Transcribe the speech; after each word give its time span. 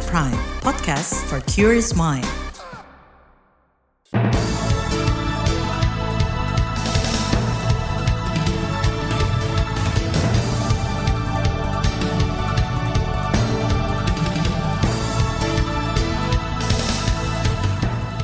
KBR 0.00 0.08
Prime, 0.08 0.40
podcast 0.64 1.12
for 1.28 1.44
curious 1.44 1.92
mind. 1.92 2.24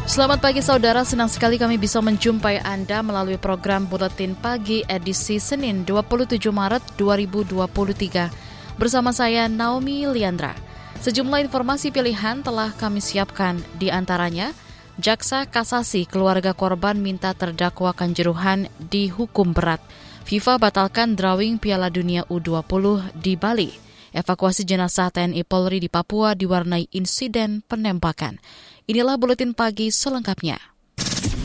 Selamat 0.08 0.40
pagi 0.40 0.64
saudara, 0.64 1.04
senang 1.04 1.28
sekali 1.28 1.60
kami 1.60 1.76
bisa 1.76 2.00
menjumpai 2.00 2.64
Anda 2.64 3.04
melalui 3.04 3.36
program 3.36 3.84
Buletin 3.84 4.32
Pagi 4.32 4.80
edisi 4.88 5.36
Senin 5.36 5.84
27 5.84 6.40
Maret 6.48 6.96
2023. 6.96 8.80
Bersama 8.80 9.12
saya 9.12 9.44
Naomi 9.44 10.08
Liandra. 10.08 10.75
Sejumlah 11.02 11.44
informasi 11.44 11.92
pilihan 11.92 12.40
telah 12.40 12.72
kami 12.74 12.98
siapkan 13.04 13.60
di 13.76 13.92
antaranya 13.92 14.56
Jaksa 14.96 15.44
Kasasi 15.44 16.08
keluarga 16.08 16.56
korban 16.56 16.96
minta 16.96 17.36
terdakwa 17.36 17.92
kanjuruhan 17.92 18.72
dihukum 18.80 19.52
berat. 19.52 19.84
FIFA 20.24 20.56
batalkan 20.56 21.12
drawing 21.12 21.60
Piala 21.60 21.92
Dunia 21.92 22.24
U20 22.32 23.12
di 23.12 23.36
Bali. 23.36 23.70
Evakuasi 24.16 24.64
jenazah 24.64 25.12
TNI 25.12 25.44
Polri 25.44 25.84
di 25.84 25.92
Papua 25.92 26.32
diwarnai 26.32 26.88
insiden 26.96 27.60
penembakan. 27.68 28.40
Inilah 28.88 29.20
buletin 29.20 29.52
pagi 29.52 29.92
selengkapnya. 29.92 30.56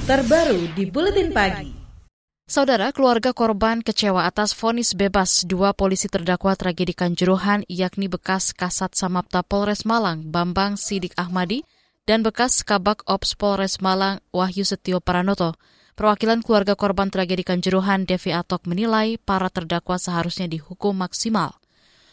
Terbaru 0.08 0.72
di 0.72 0.88
buletin 0.88 1.36
pagi. 1.36 1.80
Saudara, 2.52 2.91
keluarga 2.91 3.32
korban 3.32 3.80
kecewa 3.80 4.28
atas 4.28 4.52
vonis 4.52 4.91
bebas 4.91 5.48
dua 5.48 5.72
polisi 5.72 6.12
terdakwa 6.12 6.52
tragedi 6.60 6.91
Kanjuruhan 6.91 7.64
yakni 7.72 8.12
bekas 8.12 8.52
Kasat 8.52 8.91
Samapta 8.91 9.40
Polres 9.40 9.88
Malang 9.88 10.27
Bambang 10.27 10.76
Sidik 10.76 11.16
Ahmadi 11.16 11.63
dan 12.04 12.27
bekas 12.27 12.68
Kabak 12.68 13.07
Ops 13.07 13.40
Polres 13.40 13.79
Malang 13.79 14.20
Wahyu 14.35 14.68
Setio 14.68 14.99
Pranoto. 14.99 15.55
Perwakilan 15.96 16.44
keluarga 16.44 16.76
korban 16.76 17.07
tragedi 17.07 17.48
Kanjuruhan 17.48 18.04
Devi 18.04 18.35
Atok 18.35 18.68
menilai 18.68 19.16
para 19.16 19.48
terdakwa 19.48 19.96
seharusnya 19.96 20.52
dihukum 20.52 20.91
maksimal. 20.91 21.55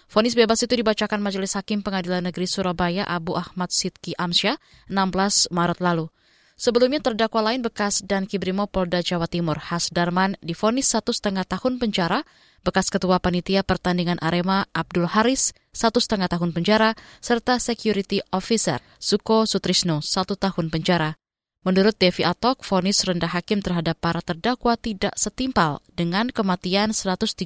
Fonis 0.07 0.39
bebas 0.39 0.63
itu 0.63 0.71
dibacakan 0.71 1.19
Majelis 1.19 1.59
Hakim 1.59 1.83
Pengadilan 1.83 2.23
Negeri 2.23 2.47
Surabaya 2.47 3.03
Abu 3.11 3.35
Ahmad 3.35 3.75
Sidki 3.75 4.15
Amsyah 4.15 4.55
16 4.87 5.51
Maret 5.51 5.83
lalu. 5.83 6.15
Sebelumnya 6.59 6.99
terdakwa 6.99 7.55
lain 7.55 7.63
bekas 7.63 8.03
dan 8.03 8.27
Kibrimo 8.27 8.67
Polda 8.67 8.99
Jawa 8.99 9.31
Timur 9.31 9.63
Has 9.71 9.95
Darman 9.95 10.35
difonis 10.43 10.91
satu 10.91 11.15
setengah 11.15 11.47
tahun 11.47 11.79
penjara, 11.79 12.27
bekas 12.67 12.91
ketua 12.91 13.23
panitia 13.23 13.63
pertandingan 13.63 14.19
Arema 14.19 14.67
Abdul 14.75 15.07
Haris 15.07 15.55
satu 15.71 16.03
setengah 16.03 16.27
tahun 16.27 16.51
penjara, 16.51 16.99
serta 17.23 17.63
security 17.63 18.19
officer 18.35 18.83
Suko 18.99 19.47
Sutrisno 19.47 20.03
satu 20.03 20.35
tahun 20.35 20.75
penjara. 20.75 21.15
Menurut 21.63 21.95
Devi 21.95 22.27
Atok, 22.27 22.67
vonis 22.67 23.07
rendah 23.07 23.31
hakim 23.31 23.63
terhadap 23.63 23.95
para 24.03 24.19
terdakwa 24.19 24.75
tidak 24.75 25.15
setimpal 25.15 25.79
dengan 25.95 26.27
kematian 26.27 26.91
135 26.91 27.39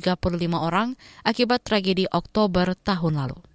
orang 0.57 0.97
akibat 1.21 1.61
tragedi 1.61 2.09
Oktober 2.09 2.73
tahun 2.81 3.21
lalu 3.21 3.52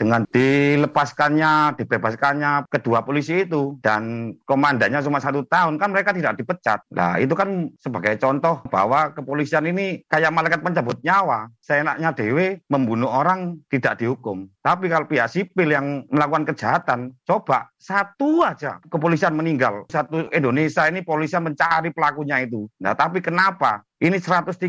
dengan 0.00 0.24
dilepaskannya, 0.32 1.76
dibebaskannya 1.76 2.72
kedua 2.72 3.04
polisi 3.04 3.44
itu 3.44 3.76
dan 3.84 4.32
komandannya 4.48 5.04
cuma 5.04 5.20
satu 5.20 5.44
tahun 5.44 5.76
kan 5.76 5.92
mereka 5.92 6.16
tidak 6.16 6.40
dipecat. 6.40 6.80
Nah 6.96 7.20
itu 7.20 7.36
kan 7.36 7.68
sebagai 7.76 8.16
contoh 8.16 8.64
bahwa 8.72 9.12
kepolisian 9.12 9.68
ini 9.68 10.00
kayak 10.08 10.32
malaikat 10.32 10.64
pencabut 10.64 10.96
nyawa. 11.04 11.52
Seenaknya 11.60 12.16
dewe 12.16 12.64
membunuh 12.72 13.12
orang 13.12 13.60
tidak 13.68 14.00
dihukum. 14.00 14.48
Tapi 14.64 14.88
kalau 14.88 15.04
pihak 15.04 15.28
sipil 15.28 15.68
yang 15.68 16.08
melakukan 16.08 16.48
kejahatan, 16.48 17.12
coba 17.28 17.68
satu 17.76 18.40
aja 18.40 18.80
kepolisian 18.88 19.36
meninggal. 19.36 19.84
Satu 19.92 20.32
Indonesia 20.32 20.88
ini 20.88 21.04
polisian 21.04 21.44
mencari 21.44 21.92
pelakunya 21.92 22.40
itu. 22.40 22.64
Nah 22.80 22.96
tapi 22.96 23.20
kenapa 23.20 23.84
ini 24.00 24.16
135 24.16 24.64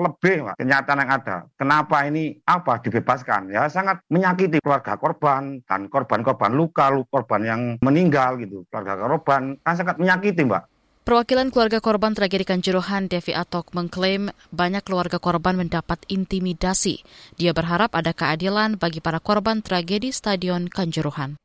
lebih 0.00 0.36
Pak, 0.48 0.54
kenyataan 0.56 1.00
yang 1.04 1.12
ada. 1.12 1.36
Kenapa 1.60 2.08
ini 2.08 2.40
apa 2.48 2.80
dibebaskan? 2.80 3.52
Ya 3.52 3.68
sangat 3.68 4.00
menyakiti 4.08 4.64
keluarga 4.64 4.96
korban 4.96 5.60
dan 5.68 5.92
korban-korban 5.92 6.56
luka, 6.56 6.88
korban 7.12 7.42
yang 7.44 7.60
meninggal 7.84 8.40
gitu. 8.40 8.64
Keluarga 8.72 8.96
korban 8.96 9.60
kan 9.60 9.74
sangat 9.76 10.00
menyakiti 10.00 10.48
Mbak. 10.48 10.64
Perwakilan 11.06 11.54
keluarga 11.54 11.78
korban 11.78 12.18
tragedi 12.18 12.42
Kanjuruhan 12.42 13.06
Devi 13.06 13.30
Atok 13.30 13.70
mengklaim 13.78 14.34
banyak 14.50 14.82
keluarga 14.82 15.22
korban 15.22 15.54
mendapat 15.54 16.02
intimidasi. 16.10 17.06
Dia 17.38 17.54
berharap 17.54 17.94
ada 17.94 18.10
keadilan 18.10 18.74
bagi 18.74 18.98
para 18.98 19.22
korban 19.22 19.62
tragedi 19.62 20.10
Stadion 20.10 20.66
Kanjuruhan. 20.66 21.38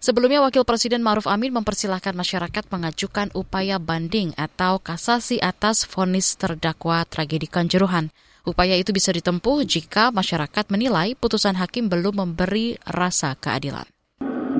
Sebelumnya, 0.00 0.40
Wakil 0.40 0.64
Presiden 0.64 1.04
Maruf 1.04 1.28
Amin 1.28 1.52
mempersilahkan 1.52 2.16
masyarakat 2.16 2.72
mengajukan 2.72 3.28
upaya 3.36 3.76
banding 3.76 4.32
atau 4.40 4.80
kasasi 4.80 5.36
atas 5.44 5.84
vonis 5.84 6.40
terdakwa 6.40 7.04
tragedi 7.04 7.44
Kanjuruhan. 7.44 8.08
Upaya 8.48 8.80
itu 8.80 8.96
bisa 8.96 9.12
ditempuh 9.12 9.60
jika 9.68 10.08
masyarakat 10.08 10.72
menilai 10.72 11.12
putusan 11.20 11.60
hakim 11.60 11.92
belum 11.92 12.16
memberi 12.16 12.80
rasa 12.88 13.36
keadilan. 13.36 13.84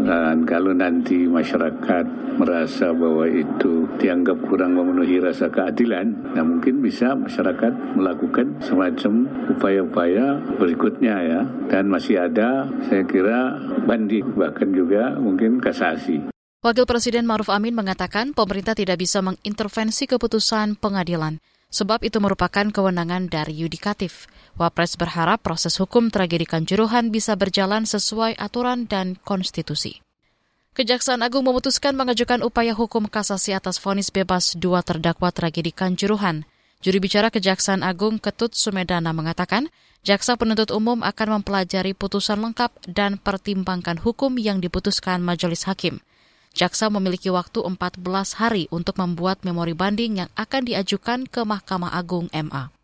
Dan 0.01 0.49
kalau 0.49 0.73
nanti 0.73 1.27
masyarakat 1.27 2.07
merasa 2.41 2.95
bahwa 2.97 3.29
itu 3.29 3.85
dianggap 4.01 4.41
kurang 4.49 4.79
memenuhi 4.79 5.21
rasa 5.21 5.53
keadilan, 5.53 6.33
nah 6.33 6.47
mungkin 6.47 6.81
bisa 6.81 7.13
masyarakat 7.13 7.99
melakukan 7.99 8.63
semacam 8.65 9.29
upaya-upaya 9.53 10.41
berikutnya 10.57 11.17
ya. 11.21 11.41
Dan 11.69 11.93
masih 11.93 12.25
ada 12.31 12.71
saya 12.89 13.05
kira 13.05 13.61
banding 13.85 14.39
bahkan 14.39 14.73
juga 14.73 15.19
mungkin 15.21 15.61
kasasi. 15.61 16.33
Wakil 16.61 16.85
Presiden 16.85 17.25
Maruf 17.25 17.49
Amin 17.49 17.73
mengatakan 17.73 18.37
pemerintah 18.37 18.77
tidak 18.77 19.01
bisa 19.01 19.25
mengintervensi 19.25 20.05
keputusan 20.05 20.77
pengadilan 20.77 21.41
sebab 21.71 22.03
itu 22.03 22.19
merupakan 22.19 22.67
kewenangan 22.69 23.31
dari 23.31 23.55
yudikatif. 23.65 24.27
Wapres 24.59 24.99
berharap 24.99 25.41
proses 25.41 25.79
hukum 25.79 26.11
tragedi 26.11 26.45
Kanjuruhan 26.45 27.15
bisa 27.15 27.39
berjalan 27.39 27.87
sesuai 27.87 28.37
aturan 28.37 28.91
dan 28.91 29.17
konstitusi. 29.23 30.03
Kejaksaan 30.71 31.23
Agung 31.27 31.47
memutuskan 31.47 31.99
mengajukan 31.99 32.47
upaya 32.47 32.75
hukum 32.75 33.11
kasasi 33.11 33.57
atas 33.57 33.83
vonis 33.83 34.11
bebas 34.15 34.55
dua 34.55 34.83
terdakwa 34.87 35.35
tragedi 35.35 35.75
Kanjuruhan. 35.75 36.47
Juri 36.81 36.99
bicara 37.03 37.29
Kejaksaan 37.29 37.83
Agung 37.83 38.17
Ketut 38.23 38.57
Sumedana 38.57 39.13
mengatakan, 39.13 39.69
jaksa 40.01 40.39
penuntut 40.41 40.73
umum 40.73 41.05
akan 41.05 41.41
mempelajari 41.41 41.93
putusan 41.93 42.41
lengkap 42.41 42.73
dan 42.89 43.21
pertimbangkan 43.21 44.01
hukum 44.01 44.41
yang 44.41 44.63
diputuskan 44.65 45.21
majelis 45.21 45.69
hakim. 45.69 46.01
Jaksa 46.51 46.91
memiliki 46.91 47.31
waktu 47.31 47.63
14 47.63 48.03
hari 48.37 48.67
untuk 48.75 48.99
membuat 48.99 49.47
memori 49.47 49.73
banding 49.73 50.27
yang 50.27 50.31
akan 50.35 50.67
diajukan 50.67 51.31
ke 51.31 51.47
Mahkamah 51.47 51.95
Agung 51.95 52.27
MA. 52.35 52.75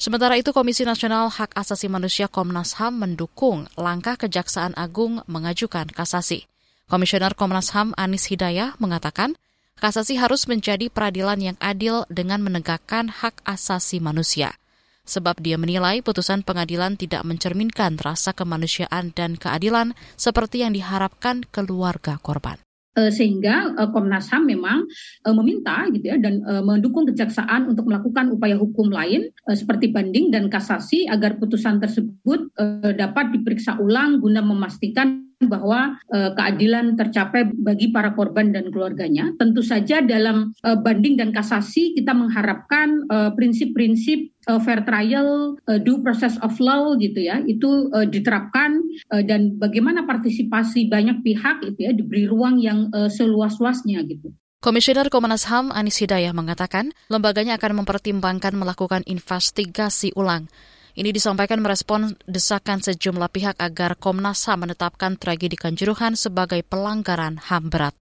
Sementara 0.00 0.40
itu, 0.40 0.56
Komisi 0.56 0.88
Nasional 0.88 1.28
Hak 1.28 1.52
Asasi 1.52 1.84
Manusia 1.92 2.24
Komnas 2.24 2.80
HAM 2.80 3.04
mendukung 3.04 3.68
langkah 3.76 4.16
Kejaksaan 4.16 4.72
Agung 4.72 5.20
mengajukan 5.28 5.92
kasasi. 5.92 6.48
Komisioner 6.88 7.36
Komnas 7.36 7.76
HAM 7.76 7.92
Anis 8.00 8.24
Hidayah 8.32 8.80
mengatakan, 8.80 9.36
kasasi 9.76 10.16
harus 10.16 10.48
menjadi 10.48 10.88
peradilan 10.88 11.52
yang 11.52 11.56
adil 11.60 12.08
dengan 12.08 12.40
menegakkan 12.40 13.12
hak 13.12 13.44
asasi 13.44 14.00
manusia. 14.00 14.56
Sebab 15.04 15.42
dia 15.42 15.60
menilai 15.60 16.00
putusan 16.00 16.46
pengadilan 16.46 16.96
tidak 16.96 17.20
mencerminkan 17.26 18.00
rasa 18.00 18.32
kemanusiaan 18.32 19.12
dan 19.12 19.36
keadilan 19.36 19.92
seperti 20.16 20.64
yang 20.64 20.72
diharapkan 20.72 21.44
keluarga 21.52 22.16
korban. 22.22 22.56
Eh, 22.98 23.14
sehingga 23.14 23.70
uh, 23.78 23.86
Komnas 23.94 24.26
HAM 24.34 24.50
memang 24.50 24.82
uh, 25.22 25.34
meminta 25.38 25.86
gitu 25.94 26.10
ya 26.10 26.18
dan 26.18 26.42
mendukung 26.66 27.06
kejaksaan 27.06 27.70
untuk 27.70 27.86
melakukan 27.86 28.34
upaya 28.34 28.58
hukum 28.58 28.90
lain 28.90 29.30
seperti 29.46 29.94
banding 29.94 30.34
dan 30.34 30.50
kasasi 30.50 31.06
agar 31.06 31.38
putusan 31.38 31.78
tersebut 31.78 32.50
dapat 32.98 33.30
diperiksa 33.30 33.78
ulang 33.78 34.18
guna 34.18 34.42
memastikan 34.42 35.29
bahwa 35.40 35.96
uh, 36.12 36.36
keadilan 36.36 37.00
tercapai 37.00 37.48
bagi 37.56 37.88
para 37.88 38.12
korban 38.12 38.52
dan 38.52 38.68
keluarganya. 38.68 39.32
Tentu 39.40 39.64
saja 39.64 40.04
dalam 40.04 40.52
uh, 40.64 40.76
banding 40.76 41.16
dan 41.16 41.32
kasasi 41.32 41.96
kita 41.96 42.12
mengharapkan 42.12 43.02
prinsip-prinsip 43.10 44.30
uh, 44.48 44.60
fair 44.62 44.82
trial, 44.86 45.58
uh, 45.68 45.78
due 45.80 46.00
process 46.00 46.40
of 46.40 46.56
law 46.62 46.96
gitu 46.96 47.20
ya, 47.20 47.42
itu 47.44 47.90
uh, 47.92 48.06
diterapkan 48.06 48.80
uh, 49.12 49.22
dan 49.22 49.60
bagaimana 49.60 50.08
partisipasi 50.08 50.88
banyak 50.88 51.20
pihak 51.20 51.62
itu 51.66 51.78
ya 51.78 51.92
diberi 51.92 52.24
ruang 52.24 52.56
yang 52.62 52.88
uh, 52.94 53.10
seluas-luasnya 53.10 54.00
gitu. 54.08 54.32
Komisioner 54.60 55.08
Komnas 55.08 55.48
HAM 55.48 55.72
Anis 55.72 56.04
Hidayah 56.04 56.36
mengatakan 56.36 56.92
lembaganya 57.08 57.56
akan 57.56 57.80
mempertimbangkan 57.80 58.52
melakukan 58.52 59.00
investigasi 59.08 60.12
ulang 60.12 60.52
ini 60.98 61.14
disampaikan 61.14 61.62
merespon 61.62 62.18
desakan 62.26 62.82
sejumlah 62.82 63.30
pihak 63.30 63.56
agar 63.58 63.94
Komnas 63.94 64.46
HAM 64.46 64.66
menetapkan 64.66 65.14
tragedi 65.14 65.54
Kanjuruhan 65.54 66.18
sebagai 66.18 66.62
pelanggaran 66.66 67.38
HAM 67.38 67.70
berat. 67.70 67.94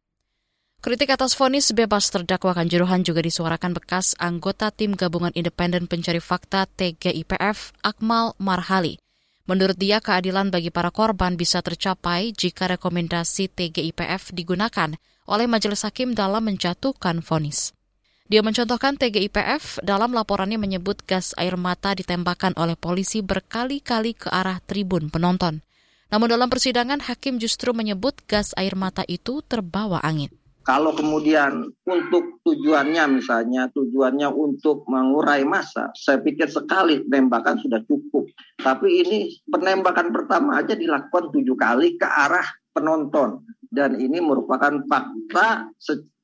Kritik 0.79 1.11
atas 1.11 1.35
vonis 1.35 1.75
bebas 1.75 2.07
terdakwa 2.07 2.55
Kanjuruhan 2.55 3.03
juga 3.03 3.19
disuarakan 3.19 3.75
bekas 3.75 4.15
anggota 4.15 4.71
tim 4.71 4.95
gabungan 4.95 5.35
independen 5.35 5.91
pencari 5.91 6.23
fakta 6.23 6.71
TGIPF 6.71 7.75
Akmal 7.83 8.31
Marhali. 8.39 8.95
Menurut 9.49 9.75
dia, 9.75 9.97
keadilan 9.97 10.53
bagi 10.53 10.69
para 10.69 10.93
korban 10.93 11.33
bisa 11.33 11.59
tercapai 11.59 12.31
jika 12.31 12.69
rekomendasi 12.69 13.49
TGIPF 13.49 14.31
digunakan 14.31 14.93
oleh 15.25 15.49
majelis 15.49 15.81
hakim 15.83 16.13
dalam 16.13 16.45
menjatuhkan 16.45 17.25
vonis. 17.25 17.73
Dia 18.29 18.45
mencontohkan 18.45 18.93
TGIPF 18.93 19.81
dalam 19.81 20.13
laporannya 20.13 20.61
menyebut 20.61 21.01
gas 21.01 21.33
air 21.33 21.57
mata 21.57 21.97
ditembakkan 21.97 22.53
oleh 22.61 22.77
polisi 22.77 23.25
berkali-kali 23.25 24.13
ke 24.13 24.29
arah 24.29 24.61
tribun 24.61 25.09
penonton. 25.09 25.65
Namun 26.13 26.29
dalam 26.29 26.45
persidangan, 26.45 27.01
hakim 27.09 27.41
justru 27.41 27.73
menyebut 27.73 28.21
gas 28.29 28.53
air 28.53 28.77
mata 28.77 29.01
itu 29.09 29.41
terbawa 29.41 29.97
angin. 30.05 30.29
Kalau 30.61 30.93
kemudian 30.93 31.73
untuk 31.89 32.45
tujuannya 32.45 33.17
misalnya 33.17 33.65
tujuannya 33.73 34.29
untuk 34.29 34.85
mengurai 34.85 35.41
massa, 35.41 35.89
saya 35.97 36.21
pikir 36.21 36.53
sekali 36.53 37.01
penembakan 37.01 37.57
sudah 37.57 37.81
cukup. 37.81 38.29
Tapi 38.61 39.09
ini 39.09 39.19
penembakan 39.49 40.13
pertama 40.13 40.61
aja 40.61 40.77
dilakukan 40.77 41.33
tujuh 41.33 41.57
kali 41.57 41.97
ke 41.97 42.05
arah 42.05 42.45
penonton 42.77 43.41
dan 43.73 43.97
ini 43.97 44.21
merupakan 44.21 44.85
fakta 44.85 45.73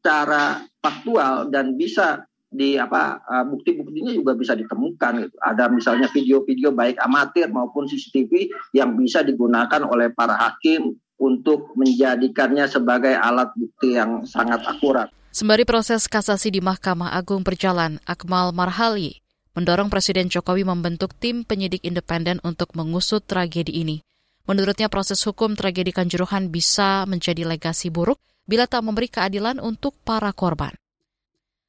secara 0.05 0.61
faktual 0.85 1.49
dan 1.49 1.73
bisa 1.73 2.21
di 2.45 2.77
apa 2.77 3.25
uh, 3.25 3.41
bukti-buktinya 3.49 4.13
juga 4.13 4.37
bisa 4.37 4.53
ditemukan 4.53 5.25
gitu. 5.25 5.35
Ada 5.41 5.65
misalnya 5.73 6.05
video-video 6.13 6.69
baik 6.77 7.01
amatir 7.01 7.49
maupun 7.49 7.89
CCTV 7.89 8.53
yang 8.77 8.93
bisa 8.93 9.25
digunakan 9.25 9.81
oleh 9.81 10.13
para 10.13 10.37
hakim 10.37 10.93
untuk 11.17 11.73
menjadikannya 11.73 12.69
sebagai 12.69 13.17
alat 13.17 13.49
bukti 13.57 13.97
yang 13.97 14.21
sangat 14.29 14.61
akurat. 14.69 15.09
Sembari 15.33 15.65
proses 15.65 16.05
kasasi 16.05 16.53
di 16.53 16.61
Mahkamah 16.61 17.17
Agung 17.17 17.41
berjalan, 17.41 17.97
Akmal 18.05 18.53
Marhali 18.53 19.25
mendorong 19.57 19.89
Presiden 19.89 20.29
Jokowi 20.29 20.67
membentuk 20.67 21.15
tim 21.17 21.47
penyidik 21.47 21.81
independen 21.81 22.43
untuk 22.43 22.75
mengusut 22.77 23.23
tragedi 23.23 23.81
ini. 23.81 24.03
Menurutnya 24.45 24.91
proses 24.91 25.17
hukum 25.25 25.57
tragedi 25.57 25.89
Kanjuruhan 25.89 26.53
bisa 26.53 27.07
menjadi 27.09 27.47
legasi 27.47 27.89
buruk 27.89 28.21
bila 28.45 28.69
tak 28.69 28.85
memberi 28.85 29.09
keadilan 29.09 29.57
untuk 29.61 29.97
para 30.05 30.29
korban. 30.31 30.73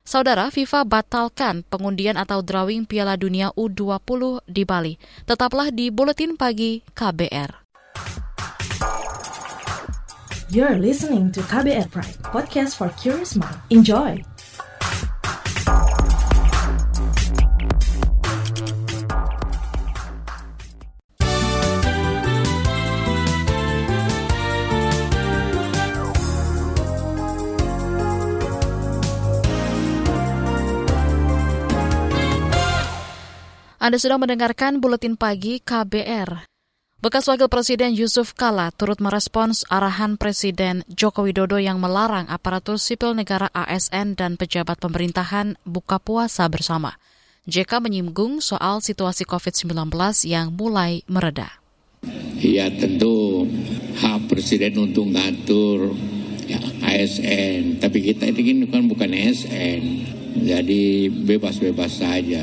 Saudara, 0.07 0.55
FIFA 0.55 0.87
batalkan 0.87 1.67
pengundian 1.67 2.15
atau 2.15 2.39
drawing 2.39 2.87
Piala 2.87 3.19
Dunia 3.19 3.51
U20 3.59 4.47
di 4.47 4.63
Bali. 4.63 4.95
Tetaplah 5.27 5.75
di 5.75 5.91
Buletin 5.91 6.39
Pagi 6.39 6.79
KBR. 6.95 7.67
You're 10.47 10.79
listening 10.79 11.35
to 11.35 11.43
KBR 11.43 11.91
Pride, 11.91 12.23
podcast 12.23 12.79
for 12.79 12.95
curious 12.95 13.35
mind. 13.35 13.59
Enjoy! 13.75 14.23
Anda 33.87 34.03
sedang 34.03 34.19
mendengarkan 34.19 34.83
Buletin 34.83 35.15
Pagi 35.15 35.63
KBR. 35.63 36.51
Bekas 36.99 37.31
Wakil 37.31 37.47
Presiden 37.47 37.95
Yusuf 37.95 38.35
Kala 38.35 38.75
turut 38.75 38.99
merespons 38.99 39.63
arahan 39.71 40.19
Presiden 40.19 40.83
Joko 40.91 41.23
Widodo 41.23 41.55
yang 41.63 41.79
melarang 41.79 42.27
aparatur 42.27 42.83
sipil 42.83 43.15
negara 43.15 43.47
ASN 43.55 44.19
dan 44.19 44.35
pejabat 44.35 44.83
pemerintahan 44.83 45.55
buka 45.63 46.03
puasa 46.03 46.51
bersama. 46.51 46.99
JK 47.47 47.79
menyinggung 47.79 48.43
soal 48.43 48.83
situasi 48.83 49.23
COVID-19 49.23 49.71
yang 50.27 50.51
mulai 50.51 51.07
mereda. 51.07 51.63
Ya 52.43 52.67
tentu 52.75 53.47
hak 54.03 54.27
Presiden 54.27 54.83
untuk 54.83 55.15
ngatur 55.15 55.95
ya, 56.51 56.59
ASN, 56.83 57.79
tapi 57.79 58.03
kita 58.03 58.35
ini 58.35 58.67
kan 58.67 58.91
bukan 58.91 59.15
ASN, 59.15 59.83
jadi 60.43 61.07
bebas-bebas 61.07 62.03
saja 62.03 62.43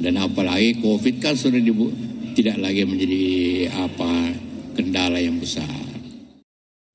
dan 0.00 0.20
apalagi 0.20 0.76
COVID 0.80 1.24
kan 1.24 1.34
sudah 1.34 1.60
dibu 1.60 1.88
tidak 2.36 2.60
lagi 2.60 2.84
menjadi 2.84 3.24
apa 3.72 4.36
kendala 4.76 5.16
yang 5.16 5.40
besar. 5.40 5.68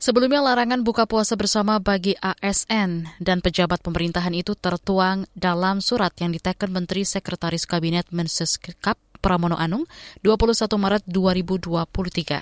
Sebelumnya 0.01 0.41
larangan 0.41 0.81
buka 0.81 1.05
puasa 1.05 1.37
bersama 1.37 1.77
bagi 1.77 2.17
ASN 2.17 3.21
dan 3.21 3.37
pejabat 3.37 3.85
pemerintahan 3.85 4.33
itu 4.33 4.57
tertuang 4.57 5.29
dalam 5.37 5.77
surat 5.77 6.09
yang 6.17 6.33
diteken 6.33 6.73
Menteri 6.73 7.05
Sekretaris 7.05 7.69
Kabinet 7.69 8.09
Menseskap 8.09 8.97
Pramono 9.21 9.61
Anung 9.61 9.85
21 10.25 10.57
Maret 10.73 11.03
2023. 11.05 12.41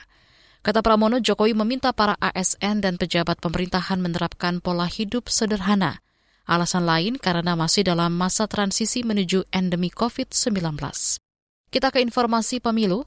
Kata 0.60 0.80
Pramono, 0.80 1.20
Jokowi 1.20 1.56
meminta 1.56 1.92
para 1.92 2.16
ASN 2.20 2.80
dan 2.80 2.96
pejabat 2.96 3.44
pemerintahan 3.44 4.00
menerapkan 4.00 4.64
pola 4.64 4.88
hidup 4.88 5.28
sederhana– 5.28 6.00
Alasan 6.50 6.90
lain 6.90 7.13
karena 7.22 7.54
masih 7.54 7.86
dalam 7.86 8.10
masa 8.10 8.50
transisi 8.50 9.06
menuju 9.06 9.46
endemi 9.54 9.94
COVID-19. 9.94 10.81
Kita 11.69 11.94
ke 11.94 12.01
informasi 12.01 12.57
pemilu. 12.57 13.06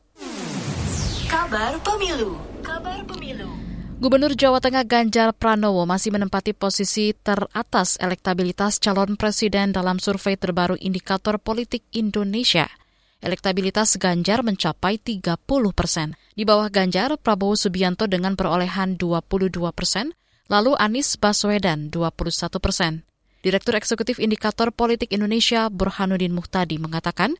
Kabar 1.27 1.75
pemilu. 1.83 2.39
Kabar 2.63 3.03
pemilu. 3.03 3.51
Gubernur 3.99 4.39
Jawa 4.39 4.63
Tengah 4.63 4.87
Ganjar 4.87 5.35
Pranowo 5.35 5.83
masih 5.91 6.15
menempati 6.15 6.55
posisi 6.55 7.19
teratas 7.19 7.99
elektabilitas 7.99 8.79
calon 8.79 9.19
presiden 9.19 9.75
dalam 9.75 9.99
survei 9.99 10.39
terbaru 10.39 10.79
Indikator 10.79 11.43
Politik 11.43 11.83
Indonesia. 11.91 12.71
Elektabilitas 13.19 13.99
Ganjar 13.99 14.47
mencapai 14.47 15.03
30 15.03 15.39
persen. 15.75 16.15
Di 16.39 16.47
bawah 16.47 16.71
Ganjar, 16.71 17.19
Prabowo 17.19 17.59
Subianto 17.59 18.07
dengan 18.07 18.39
perolehan 18.39 18.95
22 18.95 19.51
persen, 19.75 20.15
lalu 20.47 20.79
Anies 20.79 21.19
Baswedan 21.19 21.91
21 21.91 22.63
persen. 22.63 23.03
Direktur 23.43 23.75
Eksekutif 23.75 24.23
Indikator 24.23 24.71
Politik 24.71 25.11
Indonesia 25.11 25.67
Burhanuddin 25.67 26.31
Muhtadi 26.31 26.79
mengatakan, 26.79 27.35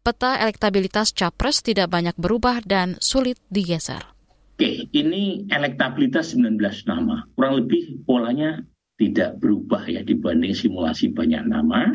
peta 0.00 0.40
elektabilitas 0.40 1.12
capres 1.12 1.60
tidak 1.60 1.92
banyak 1.92 2.16
berubah 2.16 2.64
dan 2.64 2.96
sulit 3.04 3.36
digeser. 3.52 4.08
Oke, 4.56 4.88
ini 4.96 5.44
elektabilitas 5.52 6.32
19 6.32 6.56
nama. 6.88 7.28
Kurang 7.36 7.60
lebih 7.60 8.08
polanya 8.08 8.64
tidak 8.96 9.36
berubah 9.36 9.84
ya 9.84 10.00
dibanding 10.00 10.56
simulasi 10.56 11.12
banyak 11.12 11.44
nama. 11.44 11.92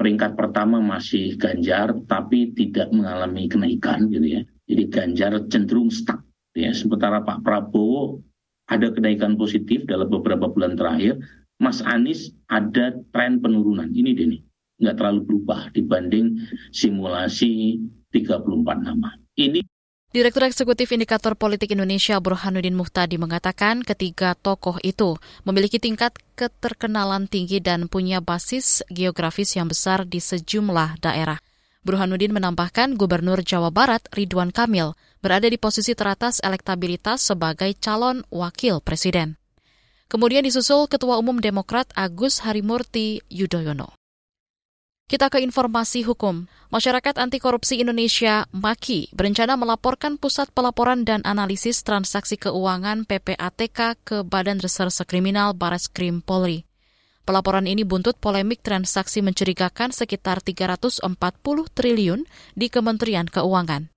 Peringkat 0.00 0.32
pertama 0.32 0.80
masih 0.80 1.36
Ganjar, 1.36 1.92
tapi 2.08 2.56
tidak 2.56 2.88
mengalami 2.88 3.52
kenaikan 3.52 4.08
gitu 4.08 4.40
ya. 4.40 4.42
Jadi 4.64 4.82
Ganjar 4.88 5.32
cenderung 5.52 5.92
stuck. 5.92 6.24
Ya. 6.56 6.72
Sementara 6.72 7.20
Pak 7.20 7.44
Prabowo 7.44 8.24
ada 8.64 8.88
kenaikan 8.96 9.36
positif 9.36 9.84
dalam 9.84 10.08
beberapa 10.08 10.48
bulan 10.48 10.72
terakhir, 10.72 11.20
Mas 11.58 11.82
Anies 11.82 12.32
ada 12.46 12.94
tren 13.10 13.42
penurunan. 13.42 13.90
Ini 13.90 14.14
deh 14.14 14.26
nih, 14.30 14.40
nggak 14.78 14.94
terlalu 14.94 15.20
berubah 15.26 15.74
dibanding 15.74 16.38
simulasi 16.70 17.82
34 18.14 18.86
nama. 18.86 19.10
Ini 19.34 19.66
Direktur 20.08 20.48
Eksekutif 20.48 20.88
Indikator 20.96 21.36
Politik 21.36 21.68
Indonesia 21.76 22.16
Burhanuddin 22.16 22.72
Muhtadi 22.72 23.20
mengatakan 23.20 23.84
ketiga 23.84 24.32
tokoh 24.32 24.80
itu 24.80 25.20
memiliki 25.44 25.76
tingkat 25.76 26.16
keterkenalan 26.32 27.28
tinggi 27.28 27.60
dan 27.60 27.92
punya 27.92 28.24
basis 28.24 28.80
geografis 28.88 29.52
yang 29.52 29.68
besar 29.68 30.08
di 30.08 30.16
sejumlah 30.16 31.04
daerah. 31.04 31.36
Burhanuddin 31.84 32.32
menambahkan 32.32 32.96
Gubernur 32.96 33.44
Jawa 33.44 33.68
Barat 33.68 34.08
Ridwan 34.16 34.48
Kamil 34.48 34.96
berada 35.20 35.44
di 35.44 35.60
posisi 35.60 35.92
teratas 35.92 36.40
elektabilitas 36.40 37.28
sebagai 37.28 37.76
calon 37.76 38.24
wakil 38.32 38.80
presiden. 38.80 39.36
Kemudian 40.08 40.40
disusul 40.40 40.88
Ketua 40.88 41.20
Umum 41.20 41.36
Demokrat 41.36 41.92
Agus 41.92 42.40
Harimurti 42.40 43.20
Yudhoyono. 43.28 43.92
Kita 45.04 45.28
ke 45.28 45.44
informasi 45.44 46.00
hukum. 46.00 46.48
Masyarakat 46.72 47.20
Anti 47.20 47.36
Korupsi 47.36 47.84
Indonesia, 47.84 48.48
MAKI, 48.56 49.12
berencana 49.12 49.60
melaporkan 49.60 50.16
Pusat 50.16 50.56
Pelaporan 50.56 51.04
dan 51.04 51.20
Analisis 51.28 51.84
Transaksi 51.84 52.40
Keuangan 52.40 53.04
PPATK 53.04 54.00
ke 54.00 54.16
Badan 54.24 54.64
Reserse 54.64 55.04
Kriminal 55.04 55.52
Baris 55.52 55.92
Krim 55.92 56.24
Polri. 56.24 56.64
Pelaporan 57.28 57.68
ini 57.68 57.84
buntut 57.84 58.16
polemik 58.16 58.64
transaksi 58.64 59.20
mencurigakan 59.20 59.92
sekitar 59.92 60.40
340 60.40 61.04
triliun 61.76 62.24
di 62.56 62.72
Kementerian 62.72 63.28
Keuangan. 63.28 63.92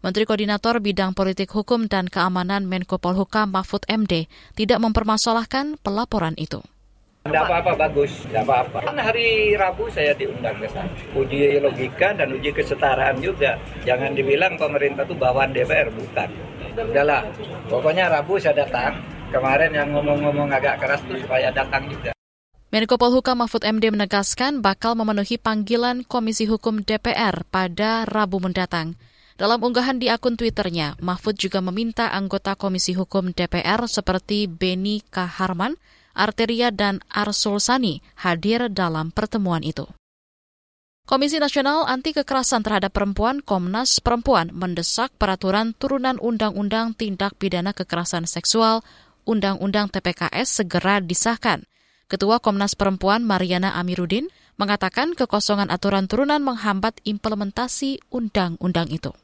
Menteri 0.00 0.24
Koordinator 0.24 0.80
Bidang 0.80 1.12
Politik 1.12 1.52
Hukum 1.52 1.84
dan 1.84 2.08
Keamanan 2.08 2.64
Menko 2.64 2.96
Polhukam 2.96 3.52
Mahfud 3.52 3.84
MD 3.84 4.32
tidak 4.56 4.80
mempermasalahkan 4.80 5.76
pelaporan 5.84 6.32
itu. 6.40 6.64
Tidak 7.28 7.36
apa-apa, 7.36 7.76
bagus. 7.76 8.08
Tidak 8.24 8.40
apa-apa. 8.40 8.80
Kan 8.80 8.96
hari 8.96 9.52
Rabu 9.60 9.92
saya 9.92 10.16
diundang 10.16 10.56
ke 10.56 10.72
sana. 10.72 10.88
Uji 11.12 11.60
logika 11.60 12.16
dan 12.16 12.32
uji 12.32 12.48
kesetaraan 12.48 13.20
juga. 13.20 13.60
Jangan 13.84 14.16
dibilang 14.16 14.56
pemerintah 14.56 15.04
itu 15.04 15.12
bawaan 15.20 15.52
DPR, 15.52 15.92
bukan. 15.92 16.28
Udahlah, 16.80 17.20
pokoknya 17.68 18.08
Rabu 18.08 18.40
saya 18.40 18.64
datang. 18.64 19.04
Kemarin 19.28 19.76
yang 19.76 19.92
ngomong-ngomong 19.92 20.48
agak 20.48 20.80
keras 20.80 21.04
itu 21.12 21.28
supaya 21.28 21.52
datang 21.52 21.84
juga. 21.92 22.16
Menko 22.72 22.96
Polhukam 22.96 23.44
Mahfud 23.44 23.68
MD 23.68 23.92
menegaskan 23.92 24.64
bakal 24.64 24.96
memenuhi 24.96 25.36
panggilan 25.36 26.08
Komisi 26.08 26.48
Hukum 26.48 26.88
DPR 26.88 27.44
pada 27.52 28.08
Rabu 28.08 28.40
mendatang. 28.40 28.96
Dalam 29.40 29.56
unggahan 29.56 29.96
di 29.96 30.12
akun 30.12 30.36
Twitternya, 30.36 31.00
Mahfud 31.00 31.32
juga 31.40 31.64
meminta 31.64 32.12
anggota 32.12 32.52
Komisi 32.60 32.92
Hukum 32.92 33.32
DPR 33.32 33.80
seperti 33.88 34.44
Beni 34.44 35.00
Kaharman, 35.00 35.80
Arteria, 36.12 36.68
dan 36.68 37.00
Arsul 37.08 37.56
Sani 37.56 38.04
hadir 38.20 38.68
dalam 38.68 39.08
pertemuan 39.08 39.64
itu. 39.64 39.88
Komisi 41.08 41.40
Nasional 41.40 41.88
Anti 41.88 42.12
Kekerasan 42.12 42.60
Terhadap 42.60 42.92
Perempuan 42.92 43.40
Komnas 43.40 44.04
Perempuan 44.04 44.52
mendesak 44.52 45.08
peraturan 45.16 45.72
turunan 45.72 46.20
Undang-Undang 46.20 47.00
Tindak 47.00 47.32
Pidana 47.40 47.72
Kekerasan 47.72 48.28
Seksual 48.28 48.84
Undang-Undang 49.24 49.88
TPKS 49.88 50.60
segera 50.60 51.00
disahkan. 51.00 51.64
Ketua 52.12 52.44
Komnas 52.44 52.76
Perempuan 52.76 53.24
Mariana 53.24 53.72
Amiruddin 53.80 54.28
mengatakan 54.60 55.16
kekosongan 55.16 55.72
aturan 55.72 56.04
turunan 56.12 56.44
menghambat 56.44 57.00
implementasi 57.08 58.04
undang-undang 58.12 58.92
itu. 58.92 59.16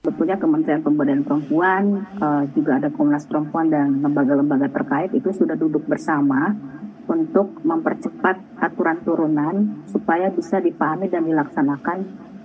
Sebetulnya 0.00 0.40
Kementerian 0.40 0.80
Pemberdayaan 0.80 1.28
Perempuan, 1.28 2.08
uh, 2.24 2.48
juga 2.56 2.80
ada 2.80 2.88
Komnas 2.88 3.28
Perempuan 3.28 3.68
dan 3.68 4.00
lembaga-lembaga 4.00 4.72
terkait 4.72 5.12
itu 5.12 5.28
sudah 5.28 5.60
duduk 5.60 5.84
bersama 5.84 6.56
untuk 7.04 7.60
mempercepat 7.60 8.64
aturan 8.64 9.04
turunan 9.04 9.84
supaya 9.84 10.32
bisa 10.32 10.56
dipahami 10.56 11.12
dan 11.12 11.28
dilaksanakan 11.28 11.98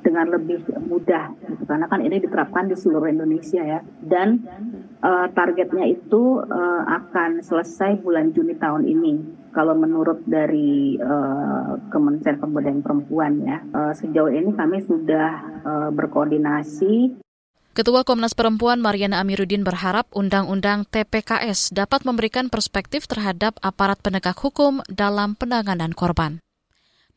dengan 0.03 0.29
lebih 0.29 0.61
mudah 0.85 1.33
gitu. 1.49 1.65
karena 1.65 1.89
kan 1.89 1.97
ini 1.97 2.21
diterapkan 2.21 2.69
di 2.69 2.77
seluruh 2.77 3.09
Indonesia 3.09 3.65
ya 3.65 3.81
dan 4.05 4.37
uh, 5.01 5.25
targetnya 5.33 5.89
itu 5.89 6.45
uh, 6.45 6.83
akan 6.85 7.41
selesai 7.41 8.05
bulan 8.05 8.29
Juni 8.29 8.53
tahun 8.53 8.85
ini 8.85 9.13
kalau 9.49 9.73
menurut 9.73 10.21
dari 10.29 11.01
uh, 11.01 11.81
Kementerian 11.89 12.37
Pemberdayaan 12.37 12.85
Perempuan 12.85 13.33
ya 13.41 13.57
uh, 13.73 13.97
sejauh 13.97 14.29
ini 14.29 14.53
kami 14.53 14.85
sudah 14.85 15.41
uh, 15.65 15.89
berkoordinasi 15.89 17.24
Ketua 17.75 18.07
Komnas 18.07 18.31
Perempuan 18.31 18.79
Mariana 18.79 19.19
Amiruddin 19.19 19.67
berharap 19.67 20.07
Undang-Undang 20.15 20.87
TPKS 20.95 21.75
dapat 21.75 22.07
memberikan 22.07 22.47
perspektif 22.47 23.03
terhadap 23.03 23.59
aparat 23.59 23.99
penegak 23.99 24.39
hukum 24.39 24.79
dalam 24.87 25.35
penanganan 25.35 25.91
korban. 25.91 26.39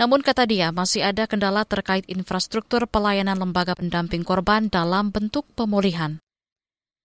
Namun 0.02 0.18
kata 0.18 0.50
dia, 0.50 0.74
masih 0.74 1.06
ada 1.06 1.30
kendala 1.30 1.62
terkait 1.62 2.02
infrastruktur 2.10 2.90
pelayanan 2.90 3.38
lembaga 3.38 3.78
pendamping 3.78 4.26
korban 4.26 4.66
dalam 4.66 5.14
bentuk 5.14 5.46
pemulihan. 5.54 6.18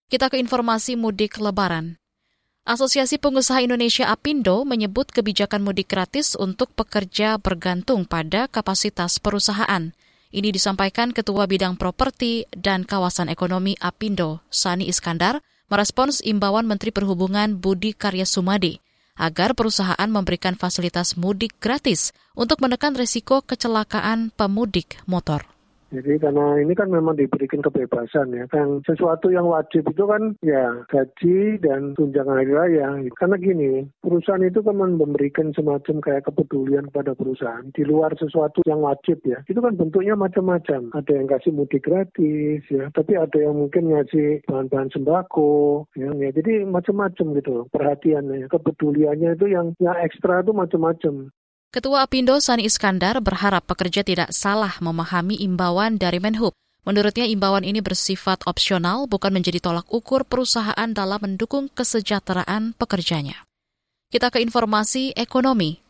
Kita 0.09 0.33
ke 0.33 0.41
informasi 0.41 0.97
mudik 0.97 1.37
lebaran. 1.37 2.01
Asosiasi 2.65 3.21
Pengusaha 3.21 3.61
Indonesia 3.61 4.09
APindo 4.09 4.65
menyebut 4.65 5.13
kebijakan 5.13 5.61
mudik 5.61 5.93
gratis 5.93 6.33
untuk 6.33 6.73
pekerja 6.73 7.37
bergantung 7.37 8.09
pada 8.09 8.49
kapasitas 8.49 9.21
perusahaan– 9.21 9.93
ini 10.33 10.49
disampaikan 10.49 11.13
Ketua 11.13 11.45
Bidang 11.45 11.77
Properti 11.77 12.49
dan 12.49 12.89
Kawasan 12.89 13.29
Ekonomi 13.29 13.77
Apindo, 13.77 14.41
Sani 14.49 14.89
Iskandar, 14.89 15.45
merespons 15.69 16.25
imbauan 16.25 16.65
Menteri 16.65 16.89
Perhubungan 16.89 17.61
Budi 17.61 17.93
Karya 17.93 18.25
Sumadi 18.25 18.81
agar 19.13 19.53
perusahaan 19.53 20.09
memberikan 20.09 20.57
fasilitas 20.57 21.13
mudik 21.21 21.53
gratis 21.61 22.17
untuk 22.33 22.65
menekan 22.65 22.97
risiko 22.97 23.45
kecelakaan 23.45 24.33
pemudik 24.33 24.97
motor. 25.05 25.52
Jadi 25.93 26.17
karena 26.17 26.57
ini 26.57 26.73
kan 26.73 26.89
memang 26.89 27.13
diberikan 27.13 27.61
kebebasan 27.61 28.33
ya. 28.33 28.49
Kan 28.49 28.81
sesuatu 28.81 29.29
yang 29.29 29.45
wajib 29.45 29.85
itu 29.85 30.03
kan 30.09 30.33
ya 30.41 30.81
gaji 30.89 31.61
dan 31.61 31.93
tunjangan 31.93 32.41
hari 32.41 32.49
raya. 32.49 32.97
Karena 33.13 33.37
gini, 33.37 33.85
perusahaan 34.01 34.41
itu 34.41 34.65
kan 34.65 34.73
memberikan 34.73 35.53
semacam 35.53 36.01
kayak 36.01 36.25
kepedulian 36.25 36.89
kepada 36.89 37.13
perusahaan 37.13 37.69
di 37.77 37.85
luar 37.85 38.17
sesuatu 38.17 38.65
yang 38.65 38.81
wajib 38.81 39.21
ya. 39.21 39.45
Itu 39.45 39.61
kan 39.61 39.77
bentuknya 39.77 40.17
macam-macam. 40.17 40.89
Ada 40.97 41.11
yang 41.13 41.29
kasih 41.29 41.53
mudik 41.53 41.85
gratis 41.85 42.65
ya, 42.73 42.89
tapi 42.97 43.13
ada 43.13 43.37
yang 43.37 43.53
mungkin 43.53 43.93
ngasih 43.93 44.41
bahan-bahan 44.49 44.89
sembako 44.89 45.85
ya. 45.93 46.09
ya. 46.17 46.29
Jadi 46.33 46.65
macam-macam 46.65 47.37
gitu 47.37 47.69
perhatiannya, 47.69 48.49
kepeduliannya 48.49 49.37
itu 49.37 49.45
yang 49.53 49.77
yang 49.77 49.97
ekstra 50.01 50.41
itu 50.41 50.57
macam-macam. 50.57 51.29
Ketua 51.73 52.05
Apindo 52.05 52.37
Sani 52.37 52.69
Iskandar 52.69 53.17
berharap 53.17 53.65
pekerja 53.65 54.05
tidak 54.05 54.29
salah 54.29 54.77
memahami 54.77 55.41
imbauan 55.41 55.97
dari 55.97 56.21
Menhub. 56.21 56.53
Menurutnya 56.85 57.25
imbauan 57.25 57.65
ini 57.65 57.81
bersifat 57.81 58.45
opsional, 58.45 59.09
bukan 59.09 59.33
menjadi 59.33 59.57
tolak 59.57 59.89
ukur 59.89 60.21
perusahaan 60.21 60.85
dalam 60.93 61.17
mendukung 61.17 61.73
kesejahteraan 61.73 62.77
pekerjanya. 62.77 63.49
Kita 64.13 64.29
ke 64.29 64.45
informasi 64.45 65.17
ekonomi. 65.17 65.81